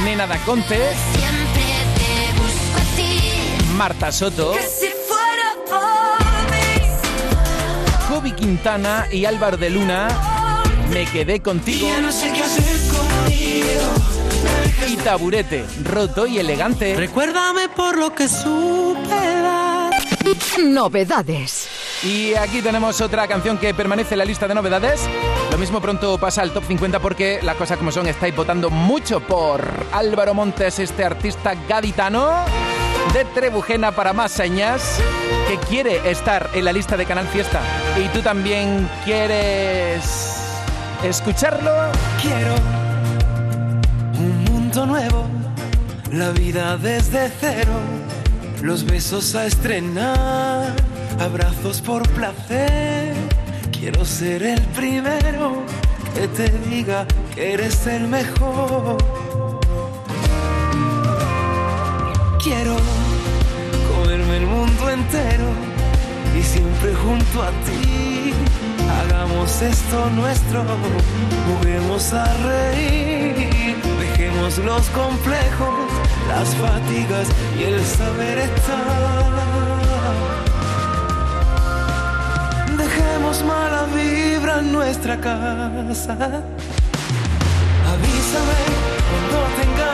Nena 0.05 0.27
da 0.27 0.37
Conte, 0.45 0.77
Siempre 1.11 1.63
te 1.97 2.39
busco 2.39 2.77
a 2.77 2.95
ti. 2.95 3.73
Marta 3.75 4.13
Soto. 4.13 4.55
Kobe 8.07 8.33
Quintana 8.35 9.07
y 9.11 9.25
Álvaro 9.25 9.57
de 9.57 9.71
Luna. 9.71 10.07
Me 10.89 11.05
quedé 11.05 11.41
contigo. 11.41 11.85
Ya 11.85 11.99
no 11.99 12.13
sé 12.13 12.31
qué 12.31 12.43
hacer 12.43 12.79
Y 14.87 14.95
taburete, 14.97 15.65
roto 15.83 16.25
y 16.25 16.39
elegante. 16.39 16.95
Recuérdame 16.95 17.69
por 17.69 17.97
lo 17.97 18.13
que 18.13 18.27
supe 18.27 19.09
dar. 19.09 19.91
Novedades. 20.59 21.67
Y 22.03 22.33
aquí 22.35 22.61
tenemos 22.61 23.01
otra 23.01 23.27
canción 23.27 23.57
que 23.57 23.73
permanece 23.73 24.13
en 24.13 24.19
la 24.19 24.25
lista 24.25 24.47
de 24.47 24.55
novedades. 24.55 25.01
Lo 25.51 25.57
mismo 25.57 25.81
pronto 25.81 26.17
pasa 26.17 26.41
al 26.41 26.51
top 26.51 26.63
50 26.65 26.99
porque 26.99 27.39
las 27.43 27.55
cosas 27.55 27.77
como 27.77 27.91
son, 27.91 28.07
estáis 28.07 28.35
votando 28.35 28.69
mucho 28.69 29.19
por 29.19 29.61
Álvaro 29.91 30.33
Montes, 30.33 30.79
este 30.79 31.03
artista 31.03 31.55
gaditano 31.67 32.45
de 33.13 33.25
Trebujena 33.25 33.91
para 33.91 34.13
más 34.13 34.31
señas, 34.31 34.99
que 35.47 35.57
quiere 35.67 36.09
estar 36.09 36.49
en 36.53 36.65
la 36.65 36.71
lista 36.71 36.95
de 36.95 37.05
Canal 37.05 37.27
Fiesta. 37.27 37.59
¿Y 37.97 38.07
tú 38.09 38.21
también 38.21 38.89
quieres 39.03 40.37
escucharlo? 41.03 41.71
Quiero 42.21 42.88
nuevo, 44.85 45.25
la 46.11 46.31
vida 46.31 46.77
desde 46.77 47.31
cero, 47.39 47.79
los 48.61 48.85
besos 48.85 49.35
a 49.35 49.45
estrenar, 49.45 50.73
abrazos 51.19 51.81
por 51.81 52.07
placer. 52.09 53.13
Quiero 53.71 54.03
ser 54.05 54.43
el 54.43 54.61
primero 54.79 55.63
que 56.13 56.27
te 56.27 56.49
diga 56.69 57.05
que 57.33 57.53
eres 57.53 57.87
el 57.87 58.07
mejor. 58.07 58.97
Quiero 62.43 62.75
comerme 63.95 64.37
el 64.37 64.45
mundo 64.45 64.89
entero 64.89 65.49
y 66.37 66.43
siempre 66.43 66.93
junto 66.95 67.43
a 67.43 67.49
ti. 67.65 68.33
Hagamos 69.01 69.61
esto 69.61 70.09
nuestro, 70.09 70.63
juguemos 71.47 72.13
a 72.13 72.25
reír, 72.43 73.38
los 74.41 74.89
complejos, 74.91 75.91
las 76.29 76.55
fatigas 76.55 77.27
y 77.59 77.63
el 77.63 77.85
saber 77.85 78.37
estar. 78.39 79.35
Dejemos 82.77 83.43
mala 83.43 83.85
vibra 83.93 84.59
en 84.59 84.71
nuestra 84.71 85.19
casa. 85.19 86.13
Avísame 87.91 88.59
cuando 89.09 89.37
tengas 89.59 89.88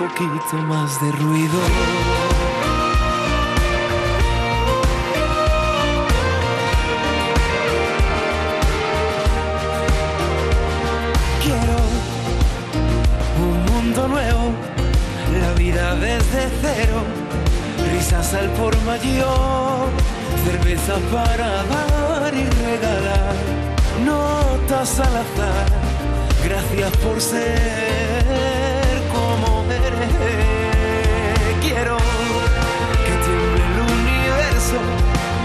poquito 0.00 0.56
más 0.66 0.98
de 1.02 1.12
ruido. 1.12 1.58
Quiero 11.42 11.76
un 13.44 13.56
mundo 13.70 14.08
nuevo, 14.08 14.52
la 15.38 15.52
vida 15.52 15.94
desde 15.96 16.48
cero, 16.62 17.02
risas 17.92 18.32
al 18.32 18.48
por 18.52 18.74
mayor, 18.84 19.90
cerveza 20.46 20.94
para 21.12 21.62
dar 21.64 22.32
y 22.32 22.46
regalar, 22.64 23.34
notas 24.02 24.98
al 24.98 25.14
azar, 25.24 25.66
gracias 26.42 26.96
por 27.04 27.20
ser. 27.20 28.09
Quiero 31.60 31.98
que 33.04 33.14
tiemble 33.26 33.62
el 33.66 33.80
universo 33.82 34.78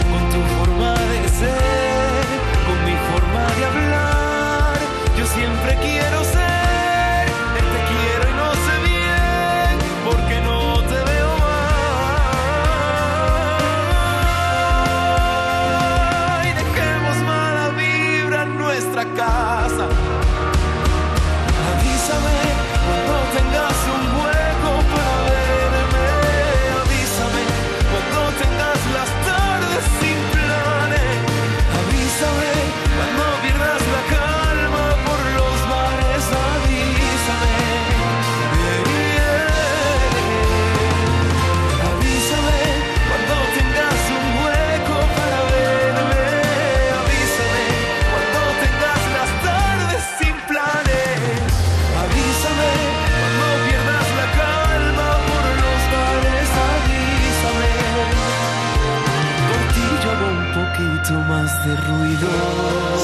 con 0.10 0.24
tu 0.30 0.40
forma 0.56 0.94
de 0.94 1.28
ser, 1.28 1.75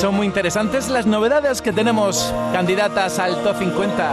Son 0.02 0.16
muy 0.16 0.26
interesantes 0.26 0.90
las 0.90 1.06
novedades 1.06 1.62
que 1.62 1.72
tenemos 1.72 2.34
candidatas 2.52 3.20
al 3.20 3.36
top 3.44 3.56
50. 3.60 4.12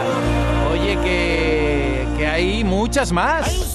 Oye, 0.71 0.95
que, 1.03 2.07
que 2.15 2.27
hay 2.27 2.63
muchas 2.63 3.11
más. 3.11 3.73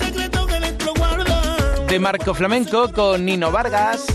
De 1.88 1.98
Marco 1.98 2.32
Flamenco 2.32 2.92
con 2.92 3.24
Nino 3.24 3.50
Vargas, 3.50 4.06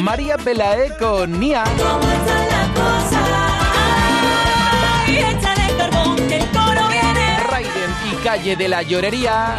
María 0.00 0.38
Pelae 0.38 0.96
con 0.96 1.38
Nia. 1.38 1.64
Raiden 7.50 7.90
y 8.10 8.14
Calle 8.24 8.56
de 8.56 8.68
la 8.68 8.80
Llorería. 8.80 9.58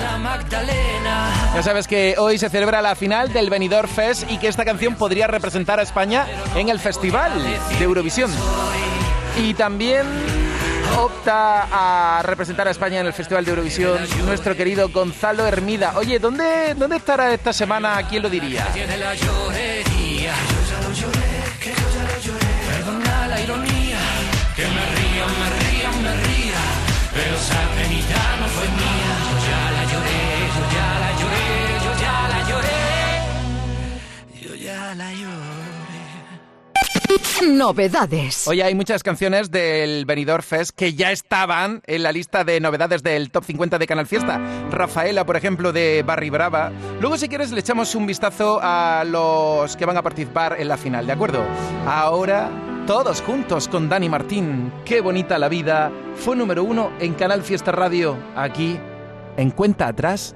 Ya 1.53 1.61
sabes 1.61 1.87
que 1.87 2.15
hoy 2.17 2.39
se 2.39 2.49
celebra 2.49 2.81
la 2.81 2.95
final 2.95 3.31
del 3.31 3.51
Benidorm 3.51 3.87
Fest 3.87 4.29
y 4.29 4.39
que 4.39 4.47
esta 4.47 4.65
canción 4.65 4.95
podría 4.95 5.27
representar 5.27 5.79
a 5.79 5.83
España 5.83 6.25
en 6.55 6.69
el 6.69 6.79
Festival 6.79 7.31
de 7.77 7.83
Eurovisión. 7.83 8.31
Y 9.37 9.53
también 9.53 10.07
opta 10.97 11.67
a 11.71 12.23
representar 12.23 12.67
a 12.67 12.71
España 12.71 13.01
en 13.01 13.05
el 13.05 13.13
Festival 13.13 13.45
de 13.45 13.51
Eurovisión 13.51 13.99
nuestro 14.25 14.55
querido 14.55 14.89
Gonzalo 14.89 15.45
Hermida. 15.45 15.93
Oye, 15.95 16.17
¿dónde, 16.17 16.73
dónde 16.75 16.97
estará 16.97 17.31
esta 17.31 17.53
semana? 17.53 18.01
¿Quién 18.09 18.23
lo 18.23 18.29
diría? 18.29 18.67
Novedades. 37.41 38.47
Oye, 38.47 38.63
hay 38.63 38.75
muchas 38.75 39.03
canciones 39.03 39.51
del 39.51 40.05
Benidorm 40.05 40.43
Fest 40.43 40.71
que 40.75 40.93
ya 40.93 41.11
estaban 41.11 41.81
en 41.85 42.03
la 42.03 42.11
lista 42.11 42.43
de 42.43 42.59
novedades 42.59 43.03
del 43.03 43.31
Top 43.31 43.43
50 43.43 43.77
de 43.77 43.87
Canal 43.87 44.07
Fiesta. 44.07 44.39
Rafaela, 44.69 45.25
por 45.25 45.35
ejemplo, 45.35 45.73
de 45.73 46.03
Barry 46.03 46.29
Brava. 46.29 46.71
Luego, 46.99 47.17
si 47.17 47.27
quieres, 47.27 47.51
le 47.51 47.59
echamos 47.59 47.95
un 47.95 48.05
vistazo 48.05 48.59
a 48.61 49.03
los 49.05 49.75
que 49.75 49.85
van 49.85 49.97
a 49.97 50.01
participar 50.01 50.55
en 50.59 50.67
la 50.67 50.77
final, 50.77 51.05
¿de 51.05 51.13
acuerdo? 51.13 51.43
Ahora, 51.85 52.49
todos 52.87 53.21
juntos 53.21 53.67
con 53.67 53.89
Dani 53.89 54.09
Martín. 54.09 54.71
Qué 54.85 55.01
bonita 55.01 55.37
la 55.37 55.49
vida. 55.49 55.91
Fue 56.15 56.35
número 56.35 56.63
uno 56.63 56.91
en 56.99 57.13
Canal 57.13 57.43
Fiesta 57.43 57.71
Radio, 57.71 58.17
aquí, 58.35 58.79
en 59.37 59.51
Cuenta 59.51 59.87
Atrás. 59.87 60.35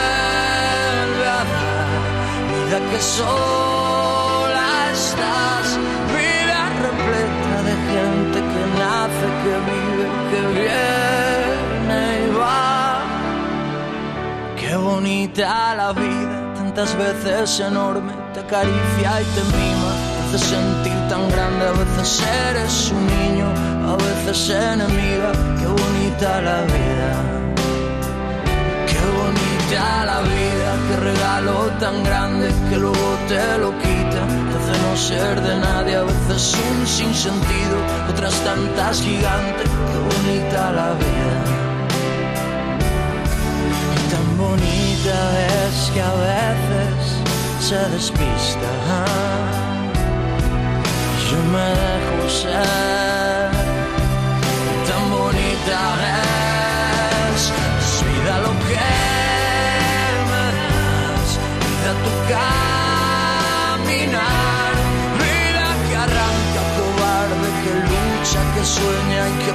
Que 2.71 3.01
sola 3.01 4.69
estás. 4.93 5.77
Vida 6.15 6.59
repleta 6.87 7.55
de 7.67 7.75
gente 7.91 8.39
que 8.51 8.63
nace, 8.79 9.27
que 9.43 9.55
vive, 9.69 10.05
que 10.31 10.41
viene 10.57 12.01
y 12.23 12.31
va. 12.39 13.03
Qué 14.55 14.73
bonita 14.77 15.75
la 15.75 15.91
vida, 15.91 16.53
tantas 16.55 16.95
veces 16.95 17.59
enorme, 17.59 18.13
te 18.33 18.39
acaricia 18.39 19.21
y 19.21 19.25
te 19.35 19.43
mima, 19.57 19.91
te 20.15 20.37
hace 20.37 20.39
sentir 20.55 20.97
tan 21.09 21.29
grande, 21.29 21.67
a 21.67 21.73
veces 21.73 22.23
eres 22.47 22.89
un 22.89 23.05
niño, 23.05 23.47
a 23.91 23.97
veces 23.97 24.49
enemiga, 24.49 25.33
qué 25.59 25.67
bonita 25.67 26.41
la 26.41 26.61
vida. 26.61 27.50
Qué 29.71 29.77
bonita 29.77 30.05
la 30.05 30.19
vida, 30.19 30.75
qué 30.85 30.95
regalo 30.97 31.71
tan 31.79 32.03
grande 32.03 32.51
que 32.69 32.75
luego 32.75 33.17
te 33.29 33.57
lo 33.57 33.71
quita, 33.79 34.21
te 34.49 34.53
hace 34.57 34.75
no 34.83 34.97
ser 34.97 35.41
de 35.41 35.59
nadie, 35.59 35.95
a 35.95 36.03
veces 36.03 36.57
un 36.71 36.85
sinsentido, 36.85 37.77
otras 38.09 38.33
tantas 38.43 39.01
gigantes, 39.01 39.69
qué 39.69 39.97
bonita 40.11 40.71
la 40.73 40.91
vida. 40.95 41.35
Y 43.95 44.11
tan 44.11 44.37
bonita 44.37 45.17
es 45.63 45.89
que 45.93 46.01
a 46.01 46.15
veces 46.15 47.03
se 47.61 47.77
despista. 47.95 48.71
Yo 51.29 51.37
me 51.53 51.67
dejo 51.85 52.29
ser. 52.29 53.51
Tan 54.85 55.09
bonita 55.11 56.00
sueña 68.65 69.29
y 69.29 69.33
que 69.43 69.53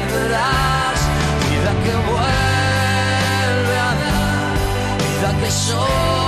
perderás. 0.00 1.00
Vida 1.44 1.72
que 1.84 1.94
vuelve 2.10 3.76
a 3.88 3.92
dar. 4.02 4.56
Vida 4.98 5.30
que 5.40 5.50
sola 5.50 6.27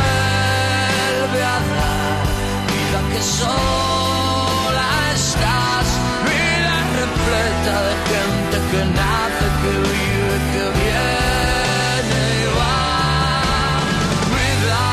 sola 3.21 4.89
estás. 5.13 5.87
Vida 6.27 6.75
repleta 7.01 7.73
de 7.87 7.93
gente 8.09 8.55
que 8.71 8.81
nace, 8.97 9.47
que 9.61 9.73
vive, 9.89 10.35
que 10.53 10.65
viene 10.79 12.19
y 12.39 12.45
va. 12.57 12.77
Vida, 14.33 14.83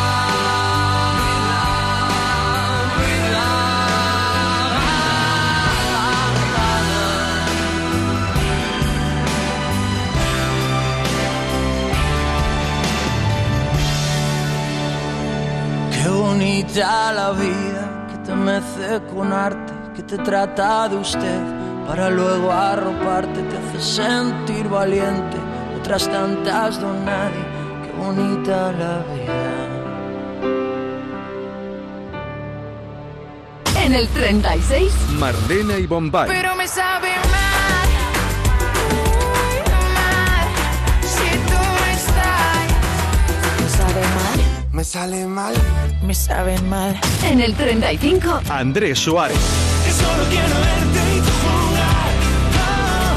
Qué 15.92 16.08
bonita 16.08 17.12
la 17.12 17.30
vida 17.32 17.67
que 18.48 18.54
te 18.54 18.60
mece 18.60 19.00
con 19.12 19.32
arte, 19.32 19.72
que 19.94 20.02
te 20.02 20.18
trata 20.18 20.88
de 20.88 20.96
usted 20.96 21.40
para 21.86 22.10
luego 22.10 22.50
arroparte, 22.50 23.42
te 23.42 23.56
hace 23.56 23.80
sentir 23.80 24.68
valiente. 24.68 25.36
Otras 25.78 26.08
tantas 26.08 26.80
don 26.80 27.04
nadie, 27.04 27.44
qué 27.84 27.92
bonita 27.98 28.72
la 28.72 28.98
vida. 29.14 29.58
En 33.84 33.94
el 33.94 34.08
36. 34.08 34.92
Marlena 35.18 35.78
y 35.78 35.86
Bombay. 35.86 36.28
Pero 36.28 36.47
sale 44.88 45.26
mal, 45.26 45.54
me 46.02 46.14
sabe 46.14 46.58
mal. 46.62 46.98
En 47.22 47.40
el 47.42 47.54
35. 47.54 48.40
Andrés 48.48 48.98
Suárez. 48.98 49.36
Que 49.84 49.92
solo 49.92 50.24
quiero 50.30 50.48
verte 50.48 51.00
y 51.14 51.20
tú 51.20 51.32
jugar. 51.44 52.08
Oh, 52.56 53.16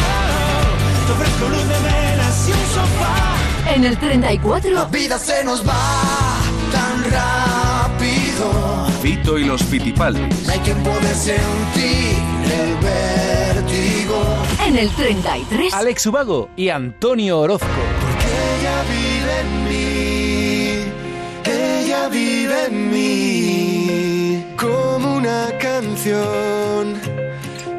oh, 0.00 1.06
te 1.06 1.12
ofrezco 1.12 1.48
luz 1.50 1.68
de 1.68 1.78
velas 1.88 2.48
y 2.48 2.52
un 2.52 2.66
sofá. 2.72 3.74
En 3.74 3.84
el 3.84 3.98
34. 3.98 4.70
La 4.70 4.84
vida 4.86 5.18
se 5.18 5.44
nos 5.44 5.66
va 5.68 6.40
tan 6.72 7.04
rápido. 7.12 8.86
Fito 9.02 9.38
y 9.38 9.44
los 9.44 9.62
Fitipaldis. 9.62 10.46
No 10.46 10.52
hay 10.52 10.58
quien 10.60 10.82
puede 10.82 11.14
sentir 11.14 12.16
el 12.44 12.76
vértigo. 12.76 14.24
En 14.66 14.78
el 14.78 14.88
33. 14.88 15.74
Alex 15.74 16.06
Ubago 16.06 16.48
y 16.56 16.70
Antonio 16.70 17.40
Orozco. 17.40 18.03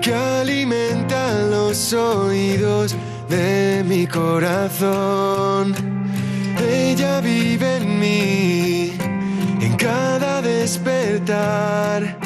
Que 0.01 0.11
alimenta 0.11 1.31
los 1.43 1.93
oídos 1.93 2.95
de 3.29 3.83
mi 3.85 4.07
corazón. 4.07 5.75
Ella 6.59 7.21
vive 7.21 7.77
en 7.77 7.99
mí, 7.99 8.93
en 9.61 9.75
cada 9.75 10.41
despertar, 10.41 12.17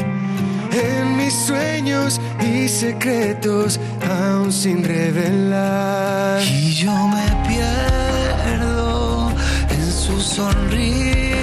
en 0.72 1.18
mis 1.18 1.34
sueños 1.34 2.22
y 2.40 2.70
secretos 2.70 3.78
aún 4.10 4.54
sin 4.54 4.86
revelar. 4.86 6.42
Y 6.44 6.76
yo 6.76 6.94
me 7.10 7.28
pierdo 7.46 9.34
en 9.70 9.92
su 9.92 10.22
sonrisa 10.22 11.34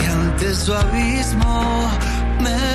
y 0.00 0.04
ante 0.06 0.54
su 0.54 0.72
abismo 0.72 1.90
me 2.40 2.73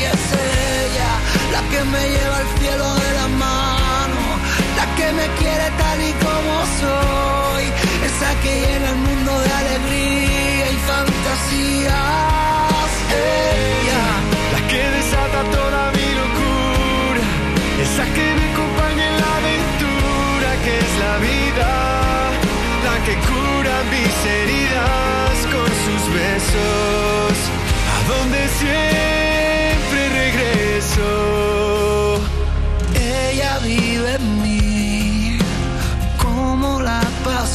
Y 0.00 0.02
es 0.12 0.24
ella 0.40 1.10
la 1.54 1.60
que 1.70 1.80
me 1.92 2.02
lleva 2.14 2.36
al 2.44 2.48
cielo 2.58 2.86
de 2.94 3.10
la 3.20 3.28
mano, 3.44 4.22
la 4.78 4.86
que 4.96 5.06
me 5.18 5.26
quiere 5.38 5.66
tal 5.82 5.98
y 6.10 6.12
como 6.26 6.54
soy, 6.80 7.64
esa 8.08 8.30
que 8.42 8.52
llena 8.62 8.88
el 8.90 8.96
mundo 8.96 9.32
de 9.40 9.50
alegría 9.62 10.66
y 10.70 10.78
fantasías. 10.90 12.38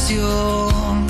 Pasión 0.04 1.06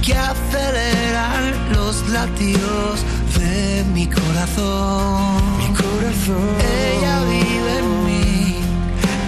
que 0.00 0.14
acelera 0.14 1.28
los 1.74 2.08
latidos 2.08 3.04
de 3.38 3.84
mi 3.92 4.06
corazón. 4.06 5.42
Mi 5.58 5.68
corazón. 5.74 6.48
Ella 6.96 7.22
vive 7.24 7.78
en 7.80 8.04
mí, 8.06 8.56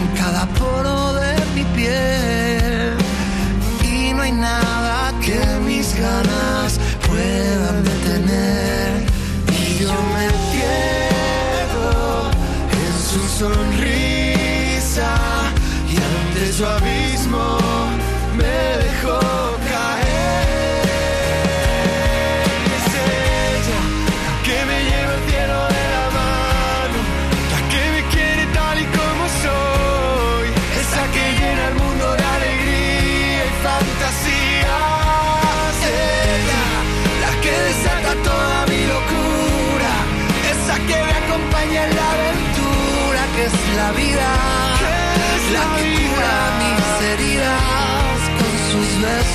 en 0.01 0.16
cada 0.16 0.47
poro 0.47 1.12
de 1.12 1.34
mi 1.55 1.64
piel. 1.76 2.94
Y 3.84 4.14
no 4.14 4.22
hay 4.22 4.32
nada 4.32 5.12
que 5.20 5.40
mis 5.66 5.94
ganas 6.01 6.80
puedan 7.07 7.66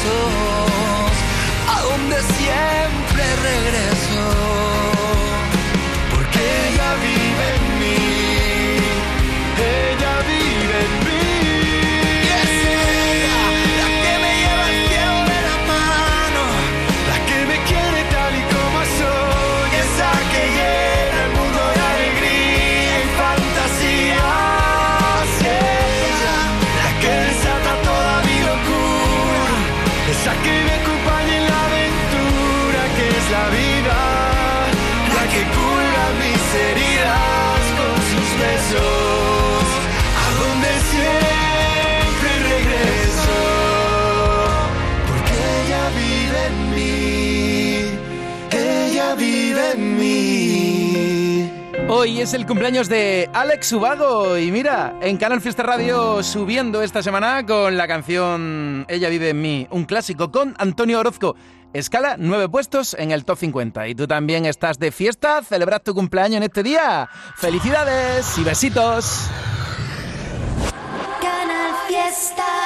sus 0.01 0.40
Hoy 52.01 52.19
es 52.19 52.33
el 52.33 52.47
cumpleaños 52.47 52.89
de 52.89 53.29
Alex 53.31 53.73
Ubago 53.73 54.35
y 54.35 54.51
mira, 54.51 54.97
en 55.03 55.17
Canal 55.17 55.39
Fiesta 55.39 55.61
Radio 55.61 56.23
subiendo 56.23 56.81
esta 56.81 57.03
semana 57.03 57.45
con 57.45 57.77
la 57.77 57.87
canción 57.87 58.87
Ella 58.89 59.07
vive 59.07 59.29
en 59.29 59.39
mí, 59.39 59.67
un 59.69 59.85
clásico 59.85 60.31
con 60.31 60.55
Antonio 60.57 60.99
Orozco. 60.99 61.35
Escala 61.73 62.15
nueve 62.17 62.49
puestos 62.49 62.95
en 62.95 63.11
el 63.11 63.23
top 63.23 63.37
50. 63.37 63.87
Y 63.87 63.93
tú 63.93 64.07
también 64.07 64.47
estás 64.47 64.79
de 64.79 64.91
fiesta, 64.91 65.43
celebras 65.43 65.83
tu 65.83 65.93
cumpleaños 65.93 66.37
en 66.37 66.43
este 66.43 66.63
día. 66.63 67.07
¡Felicidades 67.35 68.35
y 68.35 68.43
besitos! 68.45 69.27
Canal 71.21 71.75
Fiesta 71.87 72.60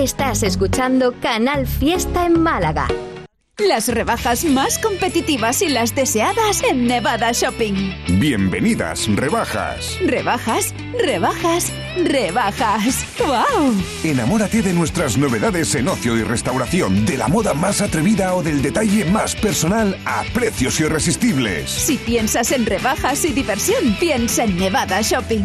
Estás 0.00 0.42
escuchando 0.42 1.12
Canal 1.20 1.66
Fiesta 1.66 2.24
en 2.24 2.40
Málaga. 2.40 2.88
Las 3.58 3.86
rebajas 3.88 4.46
más 4.46 4.78
competitivas 4.78 5.60
y 5.60 5.68
las 5.68 5.94
deseadas 5.94 6.62
en 6.62 6.86
Nevada 6.86 7.32
Shopping. 7.32 7.92
Bienvenidas, 8.18 9.14
rebajas. 9.14 9.98
Rebajas, 10.00 10.74
rebajas, 10.98 11.70
rebajas. 12.02 13.04
¡Wow! 13.18 13.74
Enamórate 14.02 14.62
de 14.62 14.72
nuestras 14.72 15.18
novedades 15.18 15.74
en 15.74 15.88
ocio 15.88 16.16
y 16.16 16.22
restauración, 16.22 17.04
de 17.04 17.18
la 17.18 17.28
moda 17.28 17.52
más 17.52 17.82
atrevida 17.82 18.34
o 18.34 18.42
del 18.42 18.62
detalle 18.62 19.04
más 19.04 19.36
personal 19.36 19.98
a 20.06 20.24
precios 20.32 20.80
irresistibles. 20.80 21.70
Si 21.70 21.98
piensas 21.98 22.52
en 22.52 22.64
rebajas 22.64 23.22
y 23.26 23.34
diversión, 23.34 23.94
piensa 24.00 24.44
en 24.44 24.56
Nevada 24.56 25.02
Shopping. 25.02 25.44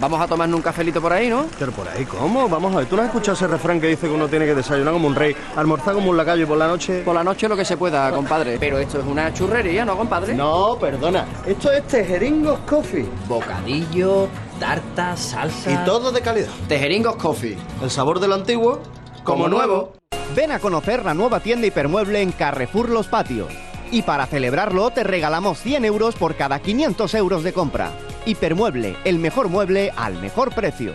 Vamos 0.00 0.18
a 0.18 0.26
tomarnos 0.26 0.56
un 0.56 0.62
cafelito 0.62 0.98
por 1.02 1.12
ahí, 1.12 1.28
¿no? 1.28 1.44
Pero 1.58 1.72
por 1.72 1.86
ahí, 1.86 2.06
¿cómo? 2.06 2.48
Vamos 2.48 2.72
a 2.74 2.78
ver, 2.78 2.86
¿tú 2.86 2.96
no 2.96 3.02
has 3.02 3.08
escuchado 3.08 3.34
ese 3.34 3.46
refrán 3.46 3.78
que 3.78 3.86
dice 3.86 4.08
que 4.08 4.14
uno 4.14 4.28
tiene 4.28 4.46
que 4.46 4.54
desayunar 4.54 4.94
como 4.94 5.06
un 5.06 5.14
rey, 5.14 5.36
almorzar 5.56 5.92
como 5.92 6.08
un 6.08 6.16
lacayo 6.16 6.44
y 6.44 6.46
por 6.46 6.56
la 6.56 6.66
noche...? 6.66 7.02
Por 7.02 7.14
la 7.14 7.22
noche 7.22 7.46
lo 7.48 7.56
que 7.56 7.66
se 7.66 7.76
pueda, 7.76 8.10
compadre. 8.10 8.56
Pero 8.58 8.78
esto 8.78 8.98
es 8.98 9.04
una 9.04 9.30
churrería, 9.34 9.84
¿no, 9.84 9.98
compadre? 9.98 10.34
No, 10.34 10.78
perdona. 10.80 11.26
Esto 11.46 11.70
es 11.70 11.86
Tejeringos 11.86 12.60
Coffee. 12.60 13.06
Bocadillo, 13.28 14.28
tarta, 14.58 15.14
salsa... 15.18 15.70
Y 15.70 15.76
todo 15.84 16.10
de 16.12 16.22
calidad. 16.22 16.48
Tejeringos 16.66 17.16
Coffee. 17.16 17.58
El 17.82 17.90
sabor 17.90 18.20
de 18.20 18.28
lo 18.28 18.36
antiguo, 18.36 18.80
como, 19.22 19.48
nuevo. 19.48 19.92
Ven 20.34 20.52
a 20.52 20.60
conocer 20.60 21.04
la 21.04 21.12
nueva 21.12 21.40
tienda 21.40 21.66
hipermueble 21.66 22.22
en 22.22 22.32
Carrefour 22.32 22.88
Los 22.88 23.06
Patios. 23.08 23.52
Y 23.90 24.02
para 24.02 24.26
celebrarlo 24.26 24.90
te 24.90 25.04
regalamos 25.04 25.58
100 25.60 25.84
euros 25.84 26.14
por 26.14 26.36
cada 26.36 26.60
500 26.60 27.14
euros 27.14 27.42
de 27.42 27.52
compra. 27.52 27.90
Hipermueble, 28.26 28.96
el 29.04 29.18
mejor 29.18 29.48
mueble 29.48 29.92
al 29.96 30.20
mejor 30.20 30.54
precio. 30.54 30.94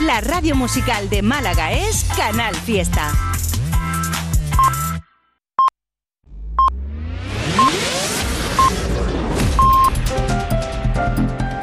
La 0.00 0.20
radio 0.20 0.56
musical 0.56 1.08
de 1.08 1.22
Málaga 1.22 1.72
es 1.72 2.04
Canal 2.16 2.54
Fiesta. 2.54 3.12